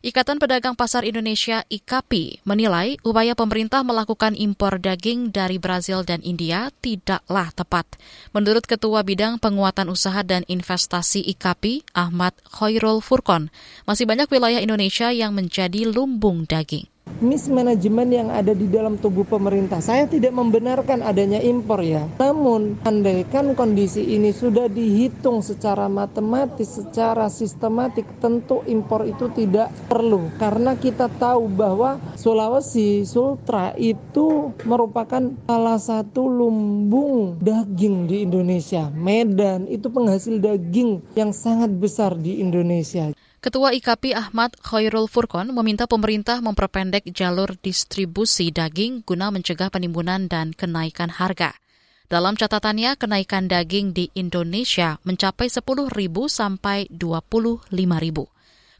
Ikatan 0.00 0.40
Pedagang 0.40 0.80
Pasar 0.80 1.04
Indonesia 1.04 1.60
IKAPI 1.68 2.40
menilai 2.48 2.96
upaya 3.04 3.36
pemerintah 3.36 3.84
melakukan 3.84 4.32
impor 4.32 4.80
daging 4.80 5.28
dari 5.28 5.60
Brazil 5.60 6.08
dan 6.08 6.24
India 6.24 6.72
tidaklah 6.80 7.52
tepat. 7.52 7.84
Menurut 8.32 8.64
Ketua 8.64 9.04
Bidang 9.04 9.36
Penguatan 9.36 9.92
Usaha 9.92 10.24
dan 10.24 10.48
Investasi 10.48 11.20
IKAPI, 11.36 11.84
Ahmad 11.92 12.32
Khairul 12.48 13.04
Furkon, 13.04 13.52
masih 13.84 14.08
banyak 14.08 14.24
wilayah 14.32 14.64
Indonesia 14.64 15.12
yang 15.12 15.36
menjadi 15.36 15.84
lumbung 15.84 16.48
daging 16.48 16.88
mismanagement 17.18 18.10
yang 18.14 18.28
ada 18.30 18.54
di 18.54 18.70
dalam 18.70 18.94
tubuh 18.94 19.26
pemerintah. 19.26 19.82
Saya 19.82 20.06
tidak 20.06 20.30
membenarkan 20.30 21.02
adanya 21.02 21.42
impor 21.42 21.82
ya. 21.82 22.06
Namun, 22.22 22.78
andaikan 22.86 23.52
kondisi 23.58 24.14
ini 24.14 24.30
sudah 24.30 24.70
dihitung 24.70 25.42
secara 25.42 25.90
matematis, 25.90 26.78
secara 26.78 27.26
sistematik, 27.26 28.06
tentu 28.22 28.62
impor 28.70 29.02
itu 29.04 29.26
tidak 29.34 29.74
perlu. 29.90 30.30
Karena 30.38 30.78
kita 30.78 31.10
tahu 31.20 31.50
bahwa 31.50 32.00
Sulawesi, 32.16 33.04
Sultra 33.04 33.74
itu 33.76 34.54
merupakan 34.64 35.32
salah 35.44 35.78
satu 35.78 36.30
lumbung 36.30 37.36
daging 37.42 38.06
di 38.06 38.16
Indonesia. 38.24 38.88
Medan 38.94 39.66
itu 39.66 39.90
penghasil 39.90 40.38
daging 40.38 41.02
yang 41.18 41.34
sangat 41.34 41.72
besar 41.76 42.16
di 42.16 42.40
Indonesia. 42.40 43.12
Ketua 43.40 43.72
IKP 43.72 44.12
Ahmad 44.12 44.52
Khairul 44.60 45.08
Furkon 45.08 45.56
meminta 45.56 45.88
pemerintah 45.88 46.44
memperpendek 46.44 47.08
jalur 47.08 47.56
distribusi 47.64 48.52
daging 48.52 49.00
guna 49.00 49.32
mencegah 49.32 49.72
penimbunan 49.72 50.28
dan 50.28 50.52
kenaikan 50.52 51.08
harga. 51.08 51.56
Dalam 52.04 52.36
catatannya, 52.36 53.00
kenaikan 53.00 53.48
daging 53.48 53.96
di 53.96 54.12
Indonesia 54.12 55.00
mencapai 55.08 55.48
10.000 55.48 55.88
sampai 56.28 56.92
25.000. 56.92 57.72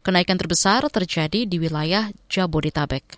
Kenaikan 0.05 0.37
terbesar 0.37 0.85
terjadi 0.93 1.49
di 1.49 1.57
wilayah 1.57 2.13
Jabodetabek. 2.29 3.17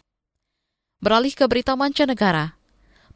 Beralih 1.04 1.36
ke 1.36 1.44
berita 1.52 1.76
mancanegara, 1.76 2.56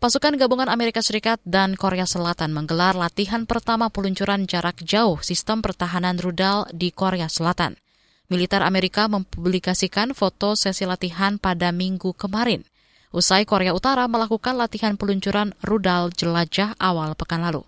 Pasukan 0.03 0.36
gabungan 0.38 0.67
Amerika 0.67 1.00
Serikat 1.00 1.41
dan 1.48 1.74
Korea 1.74 2.05
Selatan 2.05 2.53
menggelar 2.53 2.93
latihan 2.93 3.50
pertama 3.50 3.89
peluncuran 3.89 4.46
jarak 4.46 4.84
jauh 4.86 5.17
sistem 5.25 5.63
pertahanan 5.63 6.22
rudal 6.22 6.69
di 6.69 6.93
Korea 6.93 7.25
Selatan. 7.25 7.79
Militer 8.27 8.60
Amerika 8.60 9.07
mempublikasikan 9.07 10.12
foto 10.12 10.60
sesi 10.60 10.84
latihan 10.84 11.39
pada 11.39 11.72
minggu 11.72 12.12
kemarin. 12.12 12.67
Usai 13.15 13.48
Korea 13.48 13.72
Utara 13.72 14.03
melakukan 14.12 14.60
latihan 14.60 15.00
peluncuran 15.00 15.55
rudal 15.63 16.12
jelajah 16.12 16.75
awal 16.75 17.15
pekan 17.15 17.39
lalu. 17.39 17.63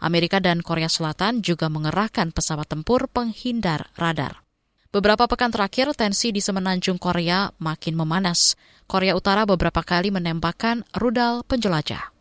Amerika 0.00 0.40
dan 0.40 0.64
Korea 0.64 0.88
Selatan 0.88 1.44
juga 1.44 1.68
mengerahkan 1.68 2.32
pesawat 2.32 2.72
tempur 2.72 3.04
penghindar 3.12 3.92
radar. 4.00 4.40
Beberapa 4.88 5.28
pekan 5.28 5.52
terakhir, 5.52 5.92
tensi 5.92 6.32
di 6.32 6.40
semenanjung 6.40 6.96
Korea 6.96 7.52
makin 7.60 7.92
memanas. 7.92 8.56
Korea 8.88 9.12
Utara 9.12 9.44
beberapa 9.44 9.84
kali 9.84 10.08
menembakkan 10.08 10.88
rudal 10.96 11.44
penjelajah. 11.44 12.16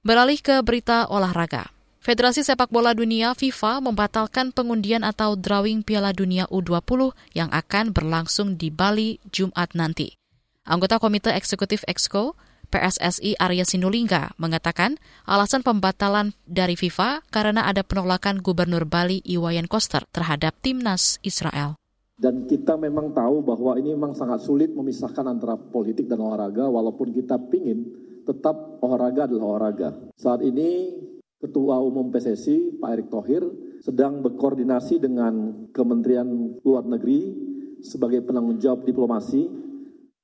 Beralih 0.00 0.40
ke 0.40 0.64
berita 0.64 1.04
olahraga. 1.12 1.68
Federasi 2.00 2.40
Sepak 2.40 2.72
Bola 2.72 2.96
Dunia 2.96 3.36
FIFA 3.36 3.84
membatalkan 3.84 4.56
pengundian 4.56 5.04
atau 5.04 5.36
drawing 5.36 5.84
Piala 5.84 6.16
Dunia 6.16 6.48
U20 6.48 7.12
yang 7.36 7.52
akan 7.52 7.92
berlangsung 7.92 8.56
di 8.56 8.72
Bali 8.72 9.20
Jumat 9.28 9.76
nanti. 9.76 10.16
Anggota 10.64 10.96
Komite 10.96 11.28
Eksekutif 11.36 11.84
Exco 11.84 12.40
PSSI 12.72 13.36
Arya 13.36 13.68
Sinulinga 13.68 14.32
mengatakan 14.40 14.96
alasan 15.28 15.60
pembatalan 15.60 16.32
dari 16.48 16.72
FIFA 16.72 17.20
karena 17.28 17.68
ada 17.68 17.84
penolakan 17.84 18.40
Gubernur 18.40 18.88
Bali 18.88 19.20
Iwayan 19.28 19.68
Koster 19.68 20.08
terhadap 20.08 20.56
timnas 20.64 21.20
Israel. 21.20 21.76
Dan 22.16 22.48
kita 22.48 22.80
memang 22.80 23.12
tahu 23.12 23.44
bahwa 23.44 23.76
ini 23.76 23.92
memang 23.92 24.16
sangat 24.16 24.40
sulit 24.40 24.72
memisahkan 24.72 25.28
antara 25.28 25.60
politik 25.60 26.08
dan 26.08 26.24
olahraga 26.24 26.64
walaupun 26.64 27.12
kita 27.12 27.36
pingin 27.52 27.92
tetap 28.24 28.80
olahraga 28.80 29.28
adalah 29.28 29.44
olahraga. 29.52 30.00
Saat 30.16 30.40
ini 30.48 30.96
Ketua 31.40 31.80
Umum 31.80 32.12
PSSI 32.12 32.76
Pak 32.76 32.90
Erick 32.92 33.08
Thohir 33.08 33.42
sedang 33.80 34.20
berkoordinasi 34.20 35.00
dengan 35.00 35.64
Kementerian 35.72 36.28
Luar 36.60 36.84
Negeri 36.84 37.32
sebagai 37.80 38.20
penanggung 38.20 38.60
jawab 38.60 38.84
diplomasi 38.84 39.48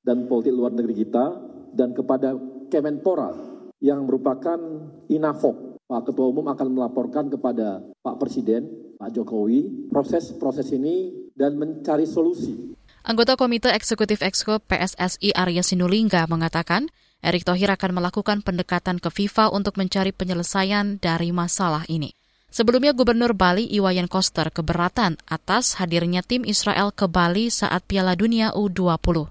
dan 0.04 0.28
politik 0.28 0.52
luar 0.52 0.76
negeri 0.76 1.02
kita 1.02 1.26
dan 1.72 1.96
kepada 1.96 2.36
Kemenpora 2.68 3.32
yang 3.80 4.04
merupakan 4.04 4.60
INAFOK. 5.08 5.80
Pak 5.86 6.02
Ketua 6.12 6.26
Umum 6.28 6.50
akan 6.50 6.68
melaporkan 6.68 7.30
kepada 7.30 7.80
Pak 8.02 8.18
Presiden, 8.18 8.94
Pak 8.98 9.14
Jokowi, 9.14 9.88
proses-proses 9.88 10.74
ini 10.74 11.30
dan 11.32 11.54
mencari 11.56 12.04
solusi. 12.04 12.74
Anggota 13.06 13.38
Komite 13.38 13.70
Eksekutif 13.70 14.18
Exco 14.18 14.58
PSSI 14.58 15.30
Arya 15.30 15.62
Sinulinga 15.62 16.26
mengatakan 16.26 16.90
Erick 17.26 17.42
Thohir 17.42 17.74
akan 17.74 17.98
melakukan 17.98 18.46
pendekatan 18.46 19.02
ke 19.02 19.10
FIFA 19.10 19.50
untuk 19.50 19.74
mencari 19.74 20.14
penyelesaian 20.14 21.02
dari 21.02 21.34
masalah 21.34 21.82
ini. 21.90 22.14
Sebelumnya 22.46 22.94
Gubernur 22.94 23.34
Bali 23.34 23.66
Iwayan 23.66 24.06
Koster 24.06 24.46
keberatan 24.54 25.18
atas 25.26 25.82
hadirnya 25.82 26.22
tim 26.22 26.46
Israel 26.46 26.94
ke 26.94 27.10
Bali 27.10 27.50
saat 27.50 27.82
Piala 27.84 28.14
Dunia 28.14 28.54
U20. 28.54 29.26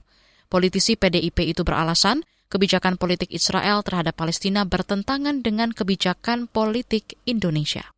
Politisi 0.52 1.00
PDIP 1.00 1.56
itu 1.56 1.64
beralasan 1.64 2.28
kebijakan 2.52 3.00
politik 3.00 3.32
Israel 3.32 3.82
terhadap 3.82 4.20
Palestina 4.20 4.68
bertentangan 4.68 5.42
dengan 5.42 5.72
kebijakan 5.72 6.52
politik 6.52 7.16
Indonesia. 7.24 7.96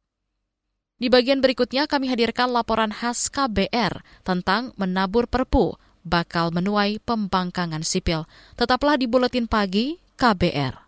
Di 0.97 1.13
bagian 1.13 1.45
berikutnya 1.45 1.85
kami 1.85 2.09
hadirkan 2.09 2.49
laporan 2.49 2.89
khas 2.89 3.29
KBR 3.29 4.01
tentang 4.25 4.73
menabur 4.81 5.29
perpu 5.29 5.77
bakal 6.07 6.55
menuai 6.55 7.03
pembangkangan 7.03 7.83
sipil. 7.83 8.23
Tetaplah 8.55 8.95
di 8.95 9.05
Buletin 9.05 9.45
Pagi 9.45 9.99
KBR. 10.15 10.87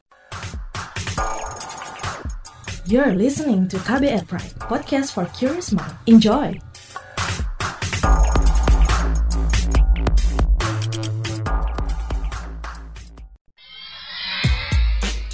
You're 2.89 3.13
listening 3.13 3.67
to 3.69 3.77
KBR 3.83 4.25
Pride, 4.25 4.55
podcast 4.63 5.13
for 5.13 5.29
curious 5.35 5.69
mind. 5.69 5.93
Enjoy! 6.07 6.57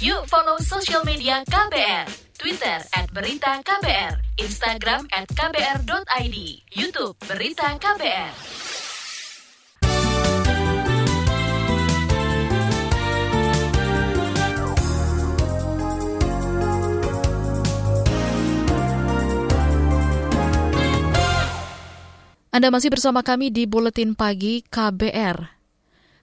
Yuk 0.02 0.22
follow 0.28 0.60
social 0.60 1.00
media 1.08 1.40
KBR 1.48 2.26
Twitter 2.46 2.78
at 2.94 3.08
Berita 3.10 3.58
KBR, 3.64 4.14
Instagram 4.38 5.08
at 5.10 5.26
KBR.id, 5.32 6.36
Youtube 6.76 7.16
Berita 7.24 7.74
KBR. 7.80 8.85
Anda 22.56 22.72
masih 22.72 22.88
bersama 22.88 23.20
kami 23.20 23.52
di 23.52 23.68
Buletin 23.68 24.16
Pagi 24.16 24.64
KBR. 24.64 25.44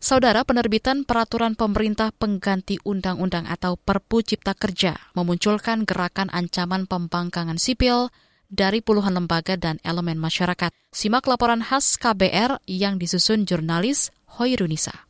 Saudara, 0.01 0.41
penerbitan 0.41 1.05
peraturan 1.05 1.53
pemerintah 1.53 2.09
pengganti 2.09 2.81
undang-undang 2.81 3.45
atau 3.45 3.77
Perpu 3.77 4.25
Cipta 4.25 4.57
Kerja 4.57 4.97
memunculkan 5.13 5.85
gerakan 5.85 6.33
ancaman 6.33 6.89
pembangkangan 6.89 7.61
sipil 7.61 8.09
dari 8.49 8.81
puluhan 8.81 9.13
lembaga 9.13 9.61
dan 9.61 9.77
elemen 9.85 10.17
masyarakat. 10.17 10.73
Simak 10.89 11.29
laporan 11.29 11.61
khas 11.61 12.01
KBR 12.01 12.65
yang 12.65 12.97
disusun 12.97 13.45
jurnalis 13.45 14.09
Hoirunisa. 14.41 15.05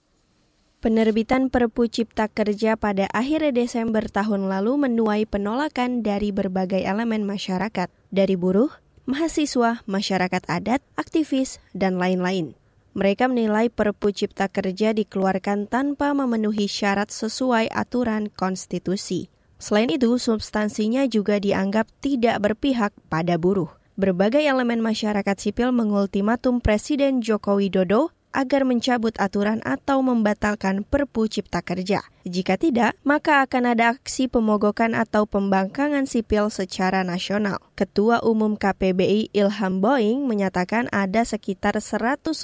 Penerbitan 0.84 1.48
Perpu 1.48 1.88
Cipta 1.88 2.28
Kerja 2.28 2.76
pada 2.76 3.08
akhir 3.16 3.56
Desember 3.56 4.12
tahun 4.12 4.52
lalu 4.52 4.92
menuai 4.92 5.24
penolakan 5.24 6.04
dari 6.04 6.36
berbagai 6.36 6.84
elemen 6.84 7.24
masyarakat, 7.24 7.88
dari 8.12 8.36
buruh, 8.36 8.83
mahasiswa, 9.04 9.84
masyarakat 9.86 10.44
adat, 10.48 10.82
aktivis, 10.96 11.60
dan 11.76 12.00
lain-lain. 12.00 12.56
Mereka 12.94 13.26
menilai 13.26 13.74
Perpu 13.74 14.14
Cipta 14.14 14.46
Kerja 14.46 14.94
dikeluarkan 14.94 15.66
tanpa 15.66 16.14
memenuhi 16.14 16.70
syarat 16.70 17.10
sesuai 17.10 17.74
aturan 17.74 18.30
konstitusi. 18.30 19.34
Selain 19.58 19.90
itu, 19.90 20.22
substansinya 20.22 21.10
juga 21.10 21.42
dianggap 21.42 21.90
tidak 22.06 22.38
berpihak 22.44 22.94
pada 23.10 23.42
buruh. 23.42 23.72
Berbagai 23.94 24.42
elemen 24.42 24.82
masyarakat 24.82 25.38
sipil 25.38 25.70
mengultimatum 25.70 26.62
Presiden 26.62 27.22
Joko 27.22 27.62
Widodo 27.62 28.14
agar 28.34 28.68
mencabut 28.68 29.16
aturan 29.22 29.64
atau 29.64 30.04
membatalkan 30.04 30.84
Perpu 30.84 31.32
Cipta 31.32 31.64
Kerja. 31.64 32.04
Jika 32.28 32.60
tidak, 32.60 33.00
maka 33.08 33.46
akan 33.48 33.78
ada 33.78 33.96
aksi 33.96 34.28
pemogokan 34.28 34.98
atau 34.98 35.24
pembangkangan 35.24 36.10
sipil 36.10 36.52
secara 36.52 37.08
nasional. 37.08 37.64
Ketua 37.80 38.20
Umum 38.26 38.60
KPBI 38.60 39.32
Ilham 39.32 39.80
Boeing 39.80 40.28
menyatakan 40.28 40.92
ada 40.92 41.24
sekitar 41.24 41.80
150 41.80 42.36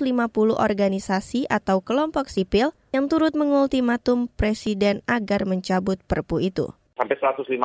organisasi 0.56 1.50
atau 1.52 1.84
kelompok 1.84 2.32
sipil 2.32 2.72
yang 2.96 3.12
turut 3.12 3.36
mengultimatum 3.36 4.32
Presiden 4.34 5.04
agar 5.10 5.44
mencabut 5.44 6.00
Perpu 6.08 6.40
itu 6.40 6.79
sampai 7.00 7.16
150 7.16 7.56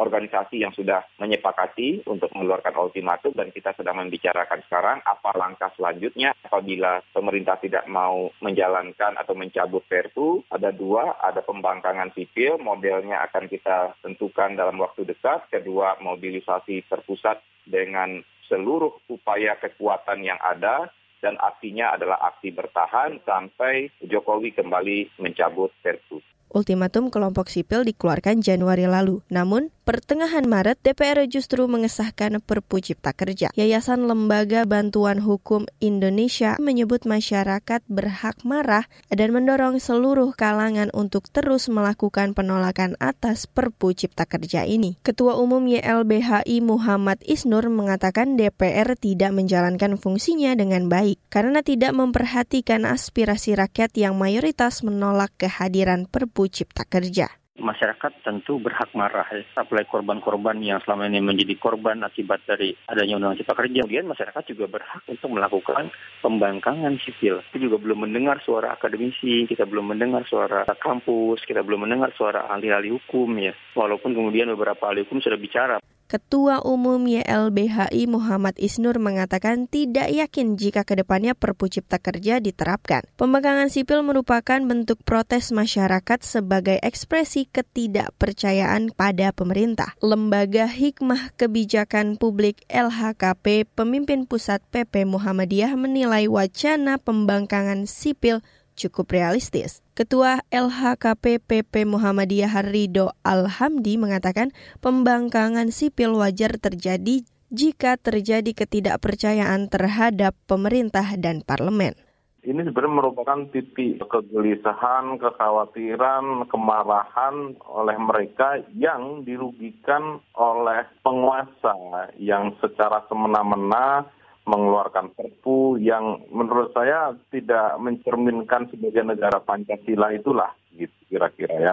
organisasi 0.00 0.64
yang 0.64 0.72
sudah 0.72 1.04
menyepakati 1.20 2.08
untuk 2.08 2.32
mengeluarkan 2.32 2.72
ultimatum 2.80 3.36
dan 3.36 3.52
kita 3.52 3.76
sedang 3.76 4.00
membicarakan 4.00 4.64
sekarang 4.64 5.04
apa 5.04 5.36
langkah 5.36 5.68
selanjutnya 5.76 6.32
apabila 6.48 7.04
pemerintah 7.12 7.60
tidak 7.60 7.84
mau 7.84 8.32
menjalankan 8.40 9.20
atau 9.20 9.36
mencabut 9.36 9.84
Perpu. 9.84 10.48
Ada 10.48 10.72
dua, 10.72 11.20
ada 11.20 11.44
pembangkangan 11.44 12.16
sipil, 12.16 12.56
modelnya 12.56 13.20
akan 13.28 13.52
kita 13.52 14.00
tentukan 14.00 14.56
dalam 14.56 14.80
waktu 14.80 15.04
dekat. 15.04 15.52
Kedua, 15.52 16.00
mobilisasi 16.00 16.88
terpusat 16.88 17.44
dengan 17.68 18.24
seluruh 18.48 19.04
upaya 19.12 19.60
kekuatan 19.60 20.24
yang 20.24 20.40
ada 20.40 20.88
dan 21.20 21.36
artinya 21.36 21.92
adalah 21.92 22.16
aksi 22.32 22.48
bertahan 22.56 23.20
sampai 23.28 23.92
Jokowi 24.00 24.56
kembali 24.56 25.20
mencabut 25.20 25.68
Perpu. 25.84 26.24
Ultimatum 26.50 27.14
kelompok 27.14 27.46
sipil 27.46 27.86
dikeluarkan 27.86 28.42
Januari 28.42 28.90
lalu. 28.90 29.22
Namun, 29.30 29.70
pertengahan 29.86 30.42
Maret 30.46 30.82
DPR 30.82 31.22
justru 31.30 31.66
mengesahkan 31.70 32.42
Perpu 32.42 32.82
Cipta 32.82 33.14
Kerja. 33.14 33.54
Yayasan 33.54 34.10
Lembaga 34.10 34.66
Bantuan 34.66 35.22
Hukum 35.22 35.70
Indonesia 35.78 36.58
menyebut 36.58 37.06
masyarakat 37.06 37.82
berhak 37.86 38.42
marah 38.42 38.90
dan 39.10 39.30
mendorong 39.30 39.78
seluruh 39.78 40.34
kalangan 40.34 40.90
untuk 40.90 41.30
terus 41.30 41.70
melakukan 41.70 42.34
penolakan 42.34 42.98
atas 42.98 43.46
Perpu 43.46 43.94
Cipta 43.94 44.26
Kerja 44.26 44.66
ini. 44.66 44.98
Ketua 45.06 45.38
Umum 45.38 45.66
YLBHI 45.70 46.62
Muhammad 46.62 47.22
Isnur 47.26 47.66
mengatakan 47.70 48.34
DPR 48.38 48.94
tidak 48.98 49.30
menjalankan 49.34 49.98
fungsinya 49.98 50.54
dengan 50.54 50.90
baik 50.90 51.18
karena 51.30 51.62
tidak 51.62 51.94
memperhatikan 51.94 52.86
aspirasi 52.86 53.54
rakyat 53.58 53.94
yang 53.94 54.18
mayoritas 54.18 54.82
menolak 54.86 55.30
kehadiran 55.38 56.06
Perpu 56.10 56.39
Perpu 56.40 56.48
Cipta 56.48 56.88
Kerja 56.88 57.28
masyarakat 57.60 58.24
tentu 58.24 58.56
berhak 58.56 58.88
marah 58.96 59.28
ya. 59.28 59.44
apalagi 59.60 59.92
korban-korban 59.92 60.56
yang 60.64 60.80
selama 60.80 61.12
ini 61.12 61.20
menjadi 61.20 61.52
korban 61.60 62.00
akibat 62.00 62.40
dari 62.48 62.72
adanya 62.88 63.20
undang 63.20 63.36
cipta 63.36 63.52
kerja. 63.52 63.84
Kemudian 63.84 64.08
masyarakat 64.08 64.42
juga 64.48 64.64
berhak 64.64 65.04
untuk 65.04 65.28
melakukan 65.28 65.92
pembangkangan 66.24 66.96
sipil. 67.04 67.44
Kita 67.52 67.60
juga 67.60 67.76
belum 67.76 68.08
mendengar 68.08 68.40
suara 68.40 68.72
akademisi, 68.72 69.44
kita 69.44 69.68
belum 69.68 69.92
mendengar 69.92 70.24
suara 70.24 70.64
kampus, 70.64 71.44
kita 71.44 71.60
belum 71.60 71.84
mendengar 71.84 72.16
suara 72.16 72.48
ahli-ahli 72.48 72.96
hukum 72.96 73.28
ya. 73.36 73.52
Walaupun 73.76 74.16
kemudian 74.16 74.48
beberapa 74.56 74.88
ahli 74.88 75.04
hukum 75.04 75.20
sudah 75.20 75.36
bicara. 75.36 75.76
Ketua 76.10 76.58
Umum 76.66 77.06
YLBHI 77.06 78.10
Muhammad 78.10 78.58
Isnur 78.58 78.98
mengatakan 78.98 79.70
tidak 79.70 80.10
yakin 80.10 80.58
jika 80.58 80.82
ke 80.82 80.98
depannya 80.98 81.38
Perpu 81.38 81.70
Cipta 81.70 82.02
Kerja 82.02 82.42
diterapkan. 82.42 83.06
Pembangkangan 83.14 83.70
sipil 83.70 84.02
merupakan 84.02 84.58
bentuk 84.58 85.06
protes 85.06 85.54
masyarakat 85.54 86.18
sebagai 86.26 86.82
ekspresi 86.82 87.46
ketidakpercayaan 87.46 88.90
pada 88.90 89.30
pemerintah. 89.30 89.94
Lembaga 90.02 90.66
Hikmah 90.66 91.38
Kebijakan 91.38 92.18
Publik 92.18 92.66
LHKP 92.66 93.70
pemimpin 93.70 94.26
pusat 94.26 94.66
PP 94.74 95.06
Muhammadiyah 95.06 95.78
menilai 95.78 96.26
wacana 96.26 96.98
pembangkangan 96.98 97.86
sipil 97.86 98.42
cukup 98.74 99.14
realistis. 99.14 99.78
Ketua 100.00 100.40
LHKP 100.48 101.44
PP 101.44 101.84
Muhammadiyah 101.84 102.64
Rido 102.64 103.12
Alhamdi 103.20 104.00
mengatakan 104.00 104.48
pembangkangan 104.80 105.68
sipil 105.68 106.16
wajar 106.16 106.56
terjadi 106.56 107.20
jika 107.52 108.00
terjadi 108.00 108.48
ketidakpercayaan 108.56 109.68
terhadap 109.68 110.32
pemerintah 110.48 111.04
dan 111.20 111.44
parlemen. 111.44 111.92
Ini 112.40 112.64
sebenarnya 112.64 112.96
merupakan 112.96 113.44
titik 113.52 114.00
kegelisahan, 114.08 115.20
kekhawatiran, 115.20 116.48
kemarahan 116.48 117.60
oleh 117.68 117.96
mereka 118.00 118.56
yang 118.72 119.28
dirugikan 119.28 120.24
oleh 120.32 120.80
penguasa 121.04 121.76
yang 122.16 122.56
secara 122.64 123.04
semena-mena 123.12 124.08
mengeluarkan 124.48 125.12
perpu 125.12 125.76
yang 125.76 126.24
menurut 126.32 126.72
saya 126.72 127.12
tidak 127.28 127.76
mencerminkan 127.76 128.66
sebagai 128.72 129.04
negara 129.04 129.38
Pancasila 129.42 130.10
itulah 130.16 130.56
gitu 130.74 130.94
kira-kira 131.10 131.54
ya. 131.60 131.72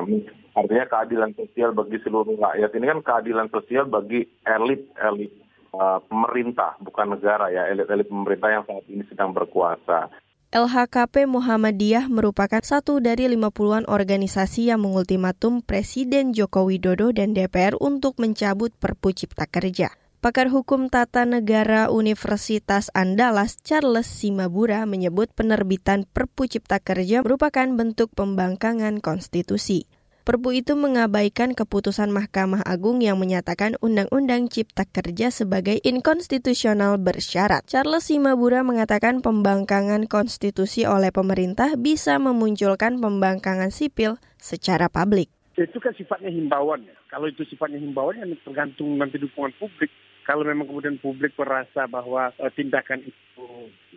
Artinya 0.58 0.86
keadilan 0.90 1.32
sosial 1.38 1.72
bagi 1.72 1.98
seluruh 2.02 2.36
rakyat 2.36 2.72
ini 2.76 2.86
kan 2.90 3.00
keadilan 3.06 3.48
sosial 3.54 3.86
bagi 3.86 4.26
elit-elit 4.44 5.32
uh, 5.72 6.02
pemerintah 6.06 6.76
bukan 6.82 7.18
negara 7.18 7.54
ya, 7.54 7.70
elit-elit 7.70 8.10
pemerintah 8.10 8.50
yang 8.52 8.64
saat 8.66 8.86
ini 8.90 9.06
sedang 9.08 9.32
berkuasa. 9.32 10.10
LHKP 10.48 11.28
Muhammadiyah 11.28 12.08
merupakan 12.08 12.64
satu 12.64 13.04
dari 13.04 13.28
lima 13.28 13.52
puluhan 13.52 13.84
organisasi 13.84 14.72
yang 14.72 14.80
mengultimatum 14.80 15.60
Presiden 15.60 16.32
Joko 16.32 16.72
Widodo 16.72 17.12
dan 17.12 17.36
DPR 17.36 17.76
untuk 17.84 18.16
mencabut 18.24 18.72
Perpu 18.80 19.12
Cipta 19.12 19.44
Kerja. 19.44 19.92
Pakar 20.18 20.50
Hukum 20.50 20.90
Tata 20.90 21.30
Negara 21.30 21.94
Universitas 21.94 22.90
Andalas 22.98 23.62
Charles 23.62 24.10
Simabura 24.10 24.82
menyebut 24.90 25.30
penerbitan 25.30 26.10
Perpu 26.10 26.50
Cipta 26.50 26.82
Kerja 26.82 27.22
merupakan 27.22 27.70
bentuk 27.78 28.10
pembangkangan 28.18 28.98
konstitusi. 28.98 29.86
Perpu 30.26 30.58
itu 30.58 30.74
mengabaikan 30.74 31.54
keputusan 31.54 32.10
Mahkamah 32.10 32.66
Agung 32.66 33.06
yang 33.06 33.22
menyatakan 33.22 33.78
Undang-Undang 33.78 34.50
Cipta 34.50 34.90
Kerja 34.90 35.30
sebagai 35.30 35.78
inkonstitusional 35.86 36.98
bersyarat. 36.98 37.70
Charles 37.70 38.10
Simabura 38.10 38.66
mengatakan 38.66 39.22
pembangkangan 39.22 40.10
konstitusi 40.10 40.90
oleh 40.90 41.14
pemerintah 41.14 41.78
bisa 41.78 42.18
memunculkan 42.18 42.98
pembangkangan 42.98 43.70
sipil 43.70 44.18
secara 44.42 44.90
publik. 44.90 45.37
Itu 45.58 45.82
kan 45.82 45.98
sifatnya 45.98 46.30
himbauan 46.30 46.86
ya. 46.86 46.94
Kalau 47.10 47.26
itu 47.26 47.42
sifatnya 47.50 47.82
himbauan, 47.82 48.22
yang 48.22 48.38
tergantung 48.46 48.94
nanti 48.94 49.18
dukungan 49.18 49.58
publik. 49.58 49.90
Kalau 50.22 50.46
memang 50.46 50.70
kemudian 50.70 51.02
publik 51.02 51.34
merasa 51.34 51.90
bahwa 51.90 52.30
uh, 52.38 52.52
tindakan 52.54 53.02
itu 53.02 53.27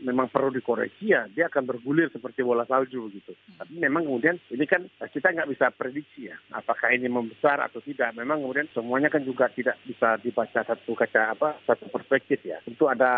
memang 0.02 0.32
perlu 0.32 0.50
dikoreksi 0.52 1.12
ya 1.12 1.28
dia 1.30 1.46
akan 1.48 1.68
bergulir 1.68 2.08
seperti 2.10 2.42
bola 2.42 2.64
salju 2.64 3.08
gitu. 3.12 3.32
Tapi 3.56 3.76
memang 3.76 4.08
kemudian 4.08 4.36
ini 4.50 4.64
kan 4.64 4.86
kita 4.98 5.32
nggak 5.32 5.50
bisa 5.52 5.66
prediksi 5.72 6.32
ya 6.32 6.36
apakah 6.56 6.90
ini 6.92 7.06
membesar 7.06 7.60
atau 7.60 7.78
tidak. 7.84 8.16
Memang 8.16 8.42
kemudian 8.42 8.68
semuanya 8.72 9.12
kan 9.12 9.22
juga 9.22 9.52
tidak 9.52 9.76
bisa 9.84 10.16
dibaca 10.20 10.60
satu 10.64 10.92
kaca 10.96 11.36
apa 11.36 11.60
satu 11.68 11.86
perspektif 11.92 12.40
ya. 12.42 12.58
Tentu 12.64 12.88
ada 12.88 13.10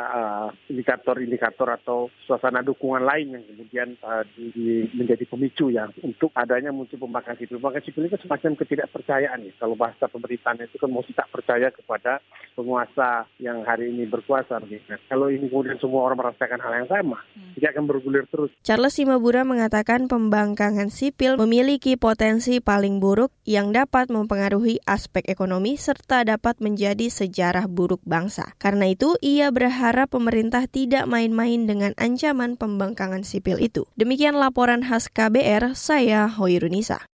indikator-indikator 0.66 1.68
uh, 1.71 1.77
atau 1.79 1.99
suasana 2.27 2.61
dukungan 2.61 3.05
lain 3.07 3.38
yang 3.38 3.45
kemudian 3.47 3.88
uh, 4.03 4.27
di, 4.35 4.45
di, 4.53 4.66
menjadi 4.92 5.25
pemicu 5.29 5.71
ya 5.71 5.87
untuk 6.03 6.35
adanya 6.35 6.75
muncul 6.75 6.99
pembangkang 6.99 7.38
sipil. 7.38 7.59
Pembangkang 7.62 7.87
sipil 7.87 8.07
itu 8.07 8.14
kan 8.18 8.23
semacam 8.27 8.51
ketidakpercayaan 8.59 9.47
ya. 9.47 9.53
Kalau 9.57 9.77
bahasa 9.79 10.05
pemerintahan 10.11 10.66
itu 10.66 10.77
kan 10.77 10.90
mesti 10.90 11.12
tak 11.14 11.31
percaya 11.31 11.68
kepada 11.71 12.18
penguasa 12.59 13.25
yang 13.38 13.62
hari 13.62 13.92
ini 13.95 14.05
berkuasa. 14.09 14.59
Gitu. 14.66 14.83
Kalau 15.09 15.31
ini 15.31 15.47
kemudian 15.49 15.79
semua 15.79 16.09
orang 16.09 16.18
merasakan 16.21 16.61
hal 16.61 16.72
yang 16.81 16.89
sama. 16.89 17.19
Hmm. 17.37 17.53
Dia 17.61 17.69
akan 17.75 17.85
bergulir 17.85 18.25
terus. 18.33 18.49
Charles 18.65 18.97
Simabura 18.97 19.45
mengatakan 19.45 20.09
pembangkangan 20.09 20.89
sipil 20.89 21.37
memiliki 21.37 22.01
potensi 22.01 22.65
paling 22.65 23.03
buruk 23.03 23.35
yang 23.45 23.77
dapat 23.77 24.09
mempengaruhi 24.09 24.81
aspek 24.89 25.27
ekonomi 25.29 25.77
serta 25.77 26.25
dapat 26.25 26.57
menjadi 26.65 27.13
sejarah 27.13 27.69
buruk 27.69 28.01
bangsa. 28.09 28.57
Karena 28.57 28.89
itu, 28.89 29.19
ia 29.21 29.53
berharap 29.53 30.13
pemerintah 30.13 30.65
tidak 30.71 31.05
main-main 31.05 31.69
dengan 31.69 31.93
ancaman 32.01 32.57
pembangkangan 32.57 33.27
sipil 33.27 33.61
itu. 33.61 33.85
Demikian 33.99 34.39
laporan 34.39 34.81
khas 34.87 35.13
KBR, 35.13 35.77
saya 35.77 36.31
Hoirunisa. 36.31 37.05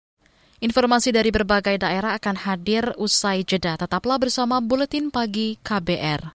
Informasi 0.58 1.14
dari 1.14 1.30
berbagai 1.30 1.78
daerah 1.78 2.18
akan 2.18 2.34
hadir 2.34 2.90
usai 2.98 3.46
jeda. 3.46 3.78
Tetaplah 3.78 4.18
bersama 4.18 4.58
Buletin 4.58 5.14
Pagi 5.14 5.54
KBR. 5.62 6.34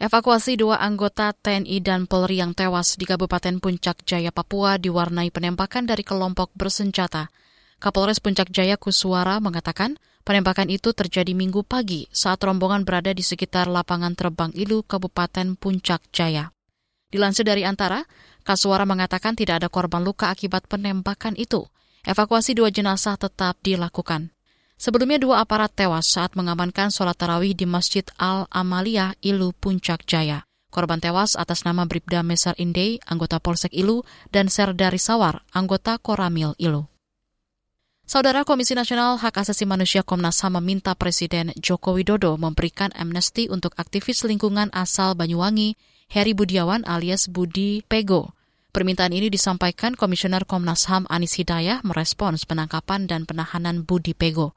Evakuasi 0.00 0.56
dua 0.56 0.80
anggota 0.80 1.36
TNI 1.36 1.76
dan 1.84 2.08
Polri 2.08 2.40
yang 2.40 2.56
tewas 2.56 2.96
di 2.96 3.04
Kabupaten 3.04 3.60
Puncak 3.60 4.00
Jaya, 4.08 4.32
Papua 4.32 4.80
diwarnai 4.80 5.28
penembakan 5.28 5.84
dari 5.84 6.00
kelompok 6.00 6.56
bersenjata. 6.56 7.28
Kapolres 7.76 8.16
Puncak 8.16 8.48
Jaya 8.48 8.80
Kuswara 8.80 9.44
mengatakan 9.44 10.00
penembakan 10.24 10.72
itu 10.72 10.96
terjadi 10.96 11.36
minggu 11.36 11.68
pagi 11.68 12.08
saat 12.16 12.40
rombongan 12.40 12.88
berada 12.88 13.12
di 13.12 13.20
sekitar 13.20 13.68
lapangan 13.68 14.16
terbang 14.16 14.48
Ilu, 14.56 14.88
Kabupaten 14.88 15.60
Puncak 15.60 16.00
Jaya. 16.16 16.48
Dilansir 17.12 17.44
dari 17.44 17.68
Antara, 17.68 18.00
Kaswara 18.40 18.88
mengatakan 18.88 19.36
tidak 19.36 19.60
ada 19.60 19.68
korban 19.68 20.00
luka 20.00 20.32
akibat 20.32 20.64
penembakan 20.64 21.36
itu. 21.36 21.68
Evakuasi 22.08 22.56
dua 22.56 22.72
jenazah 22.72 23.20
tetap 23.20 23.60
dilakukan. 23.60 24.32
Sebelumnya 24.80 25.20
dua 25.20 25.44
aparat 25.44 25.76
tewas 25.76 26.08
saat 26.08 26.32
mengamankan 26.32 26.88
sholat 26.88 27.12
tarawih 27.12 27.52
di 27.52 27.68
Masjid 27.68 28.00
Al-Amaliyah, 28.16 29.12
Ilu, 29.20 29.52
Puncak 29.52 30.08
Jaya. 30.08 30.48
Korban 30.72 31.04
tewas 31.04 31.36
atas 31.36 31.68
nama 31.68 31.84
Bribda 31.84 32.24
Mesar 32.24 32.56
Indey, 32.56 32.96
anggota 33.04 33.44
Polsek 33.44 33.76
Ilu, 33.76 34.08
dan 34.32 34.48
Serdari 34.48 34.96
Sawar, 34.96 35.44
anggota 35.52 36.00
Koramil 36.00 36.56
Ilu. 36.56 36.88
Saudara 38.08 38.40
Komisi 38.48 38.72
Nasional 38.72 39.20
Hak 39.20 39.44
Asasi 39.44 39.68
Manusia 39.68 40.00
Komnas 40.00 40.40
HAM 40.40 40.56
meminta 40.56 40.96
Presiden 40.96 41.52
Joko 41.60 41.92
Widodo 41.92 42.40
memberikan 42.40 42.88
amnesti 42.96 43.52
untuk 43.52 43.76
aktivis 43.76 44.24
lingkungan 44.24 44.72
asal 44.72 45.12
Banyuwangi, 45.12 45.76
Heri 46.08 46.32
Budiawan 46.32 46.88
alias 46.88 47.28
Budi 47.28 47.84
Pego. 47.84 48.32
Permintaan 48.72 49.12
ini 49.12 49.28
disampaikan 49.28 49.92
Komisioner 49.92 50.48
Komnas 50.48 50.88
HAM 50.88 51.04
Anis 51.12 51.36
Hidayah 51.36 51.84
merespons 51.84 52.48
penangkapan 52.48 53.04
dan 53.04 53.28
penahanan 53.28 53.84
Budi 53.84 54.16
Pego. 54.16 54.56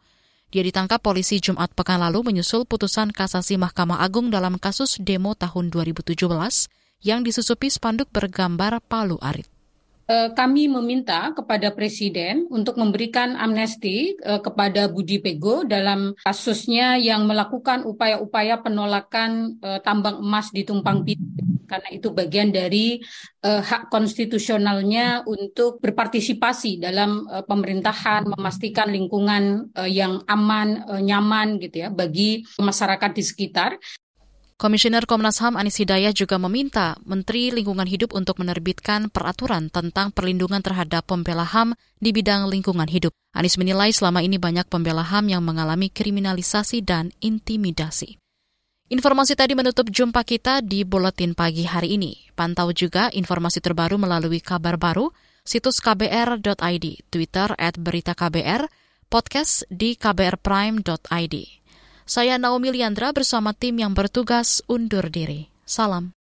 Dia 0.53 0.61
ditangkap 0.61 1.01
polisi 1.01 1.41
Jumat 1.41 1.73
pekan 1.73 1.97
lalu 1.97 2.29
menyusul 2.29 2.69
putusan 2.69 3.09
kasasi 3.09 3.57
Mahkamah 3.57 4.05
Agung 4.05 4.29
dalam 4.29 4.61
kasus 4.61 5.01
demo 5.01 5.33
tahun 5.33 5.73
2017 5.73 6.13
yang 7.01 7.25
disusupi 7.25 7.73
spanduk 7.73 8.13
bergambar 8.13 8.77
Palu 8.85 9.17
Arit. 9.17 9.49
Eh, 10.05 10.29
kami 10.37 10.69
meminta 10.69 11.33
kepada 11.33 11.73
Presiden 11.73 12.45
untuk 12.53 12.77
memberikan 12.77 13.33
amnesti 13.33 14.13
eh, 14.13 14.41
kepada 14.45 14.93
Budi 14.93 15.17
Pego 15.17 15.65
dalam 15.65 16.13
kasusnya 16.21 17.01
yang 17.01 17.25
melakukan 17.25 17.81
upaya-upaya 17.89 18.61
penolakan 18.61 19.57
eh, 19.57 19.81
tambang 19.81 20.21
emas 20.21 20.53
di 20.53 20.61
Tumpang 20.69 21.01
Pintu 21.01 21.52
karena 21.73 21.89
itu 21.89 22.13
bagian 22.13 22.53
dari 22.53 23.01
uh, 23.41 23.65
hak 23.65 23.89
konstitusionalnya 23.89 25.25
untuk 25.25 25.81
berpartisipasi 25.81 26.77
dalam 26.77 27.25
uh, 27.25 27.41
pemerintahan, 27.41 28.29
memastikan 28.29 28.93
lingkungan 28.93 29.73
uh, 29.73 29.89
yang 29.89 30.21
aman, 30.29 30.85
uh, 30.85 31.01
nyaman 31.01 31.57
gitu 31.57 31.81
ya 31.81 31.89
bagi 31.89 32.45
masyarakat 32.61 33.09
di 33.17 33.23
sekitar. 33.25 33.81
Komisioner 34.53 35.03
Komnas 35.09 35.41
HAM 35.41 35.59
Anis 35.59 35.81
Hidayah 35.81 36.15
juga 36.15 36.39
meminta 36.39 36.95
Menteri 37.03 37.51
Lingkungan 37.51 37.89
Hidup 37.89 38.15
untuk 38.15 38.39
menerbitkan 38.39 39.11
peraturan 39.11 39.67
tentang 39.67 40.13
perlindungan 40.15 40.63
terhadap 40.63 41.03
pembela 41.09 41.43
HAM 41.43 41.75
di 41.99 42.15
bidang 42.15 42.47
lingkungan 42.47 42.87
hidup. 42.87 43.11
Anis 43.35 43.59
menilai 43.59 43.91
selama 43.91 44.23
ini 44.23 44.39
banyak 44.39 44.69
pembela 44.71 45.03
HAM 45.03 45.27
yang 45.33 45.43
mengalami 45.43 45.91
kriminalisasi 45.91 46.79
dan 46.85 47.11
intimidasi. 47.19 48.22
Informasi 48.93 49.33
tadi 49.33 49.57
menutup 49.57 49.89
jumpa 49.89 50.21
kita 50.21 50.61
di 50.61 50.85
Buletin 50.85 51.33
Pagi 51.33 51.65
hari 51.65 51.97
ini. 51.97 52.29
Pantau 52.37 52.69
juga 52.69 53.09
informasi 53.09 53.57
terbaru 53.57 53.97
melalui 53.97 54.37
kabar 54.37 54.77
baru, 54.77 55.09
situs 55.41 55.81
kbr.id, 55.81 56.85
Twitter 57.09 57.57
at 57.57 57.73
berita 57.81 58.13
KBR, 58.13 58.69
podcast 59.09 59.65
di 59.73 59.97
kbrprime.id. 59.97 61.35
Saya 62.05 62.37
Naomi 62.37 62.69
Liandra 62.69 63.09
bersama 63.17 63.57
tim 63.57 63.81
yang 63.81 63.97
bertugas 63.97 64.61
undur 64.69 65.09
diri. 65.09 65.49
Salam. 65.65 66.13